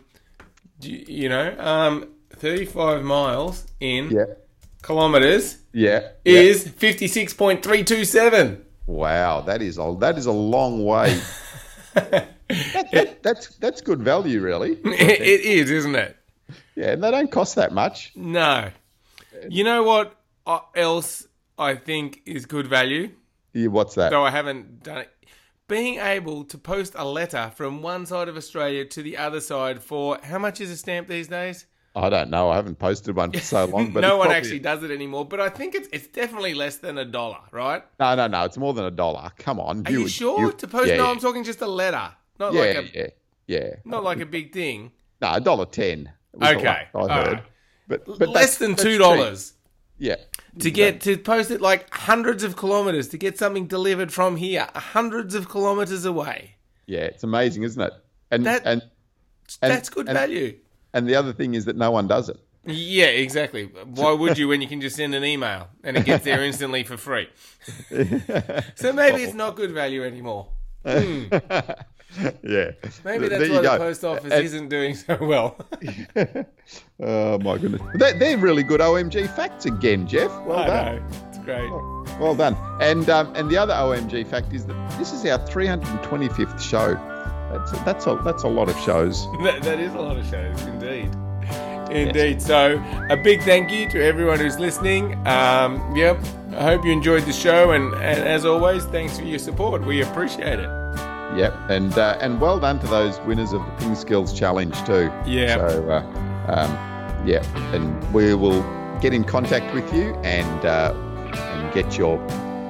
you, 0.82 1.06
you 1.08 1.30
know, 1.30 1.56
um, 1.60 2.10
35 2.32 3.04
miles 3.04 3.66
in 3.80 4.12
Yeah. 4.12 4.26
kilometers 4.82 5.58
Yeah. 5.72 6.10
yeah. 6.26 6.40
is 6.40 6.66
56.327. 6.68 8.62
Wow, 8.86 9.42
that 9.42 9.62
is 9.62 9.78
a 9.78 9.96
that 10.00 10.18
is 10.18 10.26
a 10.26 10.32
long 10.34 10.84
way 10.84 11.18
that, 11.94 12.36
that, 12.92 13.24
that's 13.24 13.48
that's 13.56 13.80
good 13.82 14.02
value, 14.04 14.42
really. 14.42 14.74
it, 14.84 15.22
is, 15.42 15.72
isn't 15.72 15.96
it? 15.96 16.18
Yeah, 16.76 16.92
and 16.92 17.04
they 17.04 17.10
don't 17.12 17.32
cost 17.32 17.56
that 17.56 17.72
much. 17.72 18.12
No. 18.16 18.70
You 19.48 19.64
know 19.64 19.84
what 19.84 20.16
Uh, 20.46 20.60
else 20.76 21.28
I 21.58 21.76
think 21.76 22.22
is 22.26 22.46
good 22.46 22.68
value? 22.68 23.12
Yeah, 23.54 23.68
what's 23.68 23.96
that? 23.96 24.10
Though 24.12 24.24
I 24.26 24.32
haven't 24.32 24.84
done 24.84 25.00
it. 25.00 25.10
Being 25.68 26.00
able 26.00 26.44
to 26.46 26.58
post 26.58 26.94
a 26.98 27.06
letter 27.06 27.52
from 27.56 27.82
one 27.82 28.06
side 28.06 28.28
of 28.28 28.36
Australia 28.36 28.84
to 28.86 29.02
the 29.02 29.18
other 29.18 29.40
side 29.40 29.82
for 29.82 30.18
how 30.22 30.38
much 30.38 30.60
is 30.60 30.70
a 30.70 30.76
stamp 30.78 31.08
these 31.08 31.28
days? 31.30 31.66
I 31.96 32.10
don't 32.10 32.30
know. 32.30 32.50
I 32.50 32.56
haven't 32.56 32.80
posted 32.80 33.16
one 33.16 33.32
for 33.32 33.40
so 33.40 33.66
long. 33.74 33.92
But 33.94 34.02
no 34.02 34.18
one 34.18 34.26
probably- 34.28 34.36
actually 34.36 34.60
does 34.60 34.84
it 34.84 34.92
anymore, 34.92 35.26
but 35.26 35.40
I 35.40 35.50
think 35.50 35.76
it's 35.76 35.88
it's 35.94 36.08
definitely 36.08 36.54
less 36.54 36.78
than 36.78 36.98
a 36.98 37.06
dollar, 37.06 37.38
right? 37.52 37.84
No, 38.00 38.16
no, 38.16 38.28
no. 38.28 38.44
It's 38.44 38.58
more 38.58 38.74
than 38.74 38.86
a 38.86 38.92
dollar. 38.92 39.32
Come 39.38 39.60
on. 39.60 39.88
Are 39.88 39.92
you, 39.92 40.02
would- 40.04 40.12
sure 40.12 40.40
you- 40.42 40.52
to 40.54 40.68
post? 40.68 40.88
Yeah, 40.90 40.98
no, 40.98 41.06
yeah. 41.06 41.12
I'm 41.12 41.20
talking 41.20 41.44
just 41.44 41.62
a 41.62 41.68
letter, 41.68 42.12
not 42.40 42.54
yeah, 42.54 42.60
like 42.62 42.78
a 42.78 42.98
yeah, 42.98 43.08
yeah. 43.48 43.70
not 43.86 44.04
like 44.04 44.20
a 44.20 44.26
big 44.26 44.52
thing. 44.52 44.92
No, 45.22 45.34
a 45.34 45.40
dollar 45.40 45.66
ten. 45.66 46.12
Okay, 46.36 46.88
I 46.94 47.00
heard. 47.00 47.08
right. 47.08 47.44
But, 47.88 48.06
but 48.06 48.30
Less 48.30 48.58
than 48.58 48.76
two 48.76 48.98
dollars 48.98 49.54
Yeah. 49.98 50.16
to 50.60 50.72
get 50.72 51.02
to 51.02 51.18
post 51.18 51.52
it 51.52 51.62
like 51.62 51.94
hundreds 51.94 52.44
of 52.44 52.56
kilometers 52.56 53.08
to 53.10 53.18
get 53.18 53.38
something 53.38 53.68
delivered 53.68 54.12
from 54.12 54.36
here, 54.38 54.68
hundreds 54.76 55.36
of 55.36 55.48
kilometers 55.50 56.04
away. 56.06 56.56
Yeah, 56.88 57.02
it's 57.02 57.24
amazing, 57.24 57.64
isn't 57.64 57.82
it? 57.82 57.94
And 58.32 58.46
That- 58.46 58.64
and 58.66 58.82
And- 59.62 59.72
That's 59.72 59.90
good 59.90 60.08
and- 60.08 60.18
value. 60.18 60.58
and 60.94 61.08
the 61.08 61.16
other 61.16 61.34
thing 61.34 61.54
is 61.54 61.66
that 61.66 61.76
no 61.76 61.92
one 61.92 62.08
does 62.08 62.30
it. 62.30 62.38
Yeah, 62.66 63.08
exactly. 63.08 63.66
Why 63.66 64.14
would 64.14 64.38
you 64.38 64.48
when 64.48 64.62
you 64.62 64.68
can 64.68 64.80
just 64.80 64.96
send 64.96 65.14
an 65.14 65.24
email 65.26 65.68
and 65.84 65.98
it 65.98 66.06
gets 66.06 66.24
there 66.24 66.42
instantly 66.50 66.84
for 66.84 66.96
free? 66.98 67.28
so 68.76 68.94
maybe 68.94 69.24
it's 69.24 69.34
oh. 69.34 69.38
not 69.38 69.56
good 69.56 69.72
value 69.72 70.04
anymore. 70.04 70.48
Hmm. 70.86 71.24
yeah. 72.44 72.72
Maybe 73.04 73.28
that's 73.28 73.50
why 73.50 73.62
the 73.62 73.78
post 73.78 74.04
office 74.04 74.32
And- 74.32 74.44
isn't 74.46 74.70
doing 74.70 74.96
so 74.96 75.18
well. 75.22 75.58
Oh 77.02 77.38
my 77.40 77.58
goodness. 77.58 77.82
They're, 77.96 78.18
they're 78.18 78.38
really 78.38 78.64
good 78.64 78.80
OMG 78.80 79.36
facts 79.36 79.66
again, 79.66 80.08
Jeff. 80.08 80.32
Well 80.46 80.60
I 80.60 80.68
done. 80.68 80.96
know. 80.96 81.06
It's 81.28 81.38
great. 81.40 81.70
Well 82.20 82.36
done. 82.36 82.56
And 82.80 83.10
um, 83.10 83.34
and 83.36 83.50
the 83.50 83.58
other 83.58 83.74
OMG 83.74 84.26
fact 84.28 84.54
is 84.54 84.66
that 84.68 84.98
this 84.98 85.12
is 85.12 85.26
our 85.26 85.40
325th 85.40 86.62
show. 86.62 86.94
That's 87.52 87.72
that's 87.84 88.08
a 88.08 88.16
that's 88.24 88.44
a 88.44 88.48
lot 88.48 88.70
of 88.70 88.78
shows. 88.80 89.28
That, 89.44 89.62
that 89.64 89.80
is 89.80 89.94
a 89.94 90.00
lot 90.00 90.18
of 90.18 90.26
shows, 90.30 90.62
indeed. 90.64 91.10
Indeed. 91.92 92.42
So, 92.42 92.82
a 93.10 93.18
big 93.18 93.42
thank 93.42 93.70
you 93.70 93.90
to 93.90 94.02
everyone 94.04 94.40
who's 94.40 94.58
listening. 94.58 95.16
Um, 95.28 95.94
yep, 95.96 96.18
I 96.56 96.64
hope 96.64 96.86
you 96.86 96.92
enjoyed 96.92 97.24
the 97.24 97.34
show, 97.34 97.72
and, 97.72 97.94
and 97.96 98.20
as 98.24 98.46
always, 98.46 98.86
thanks 98.86 99.20
for 99.20 99.26
your 99.26 99.38
support. 99.38 99.86
We 99.86 100.02
appreciate 100.02 100.60
it. 100.60 100.83
Yep. 101.36 101.56
And 101.70 101.98
uh, 101.98 102.18
and 102.22 102.40
well 102.40 102.60
done 102.60 102.80
to 102.80 102.88
those 102.88 103.20
winners 103.22 103.54
of 103.54 103.66
the 103.66 103.72
Ping 103.80 103.96
Skills 103.96 104.38
Challenge 104.38 104.76
too. 104.86 105.12
Yeah. 105.26 105.56
So 105.58 105.90
uh, 105.90 106.52
um, 106.52 107.28
yeah, 107.28 107.44
and 107.74 108.14
we 108.14 108.34
will 108.34 108.62
get 109.00 109.14
in 109.14 109.24
contact 109.24 109.74
with 109.74 109.94
you 109.94 110.14
and 110.24 110.66
uh, 110.66 110.94
and 111.34 111.74
get 111.74 111.98
your 111.98 112.18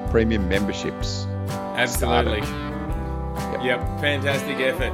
premium 0.10 0.48
memberships. 0.48 1.26
Absolutely. 1.76 2.42
Yep, 3.66 4.00
fantastic 4.00 4.58
effort. 4.60 4.94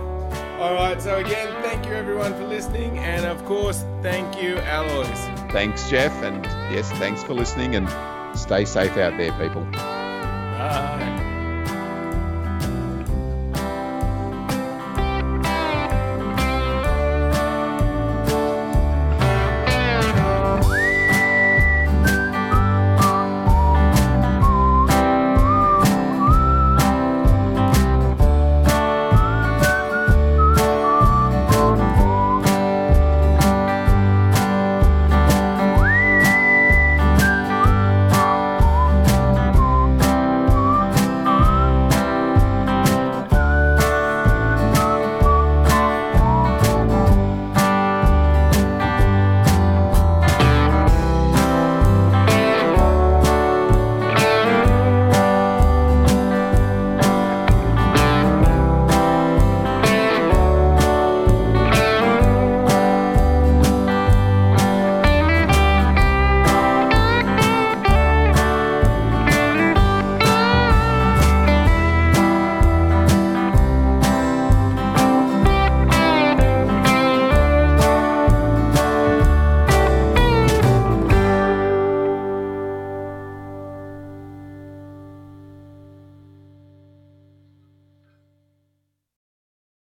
All 0.60 0.74
right, 0.74 1.02
so 1.02 1.18
again, 1.18 1.48
thank 1.62 1.86
you 1.86 1.94
everyone 1.94 2.34
for 2.34 2.46
listening, 2.46 2.98
and 3.00 3.26
of 3.26 3.44
course, 3.46 3.86
thank 4.02 4.42
you, 4.42 4.56
Alois. 4.58 5.06
Thanks, 5.52 5.90
Jeff, 5.90 6.12
and 6.22 6.44
yes, 6.74 6.90
thanks 6.94 7.24
for 7.24 7.34
listening 7.34 7.76
and 7.76 7.88
stay 8.38 8.66
safe 8.66 8.98
out 8.98 9.18
there, 9.18 9.32
people. 9.34 9.64
Bye. 9.72 11.29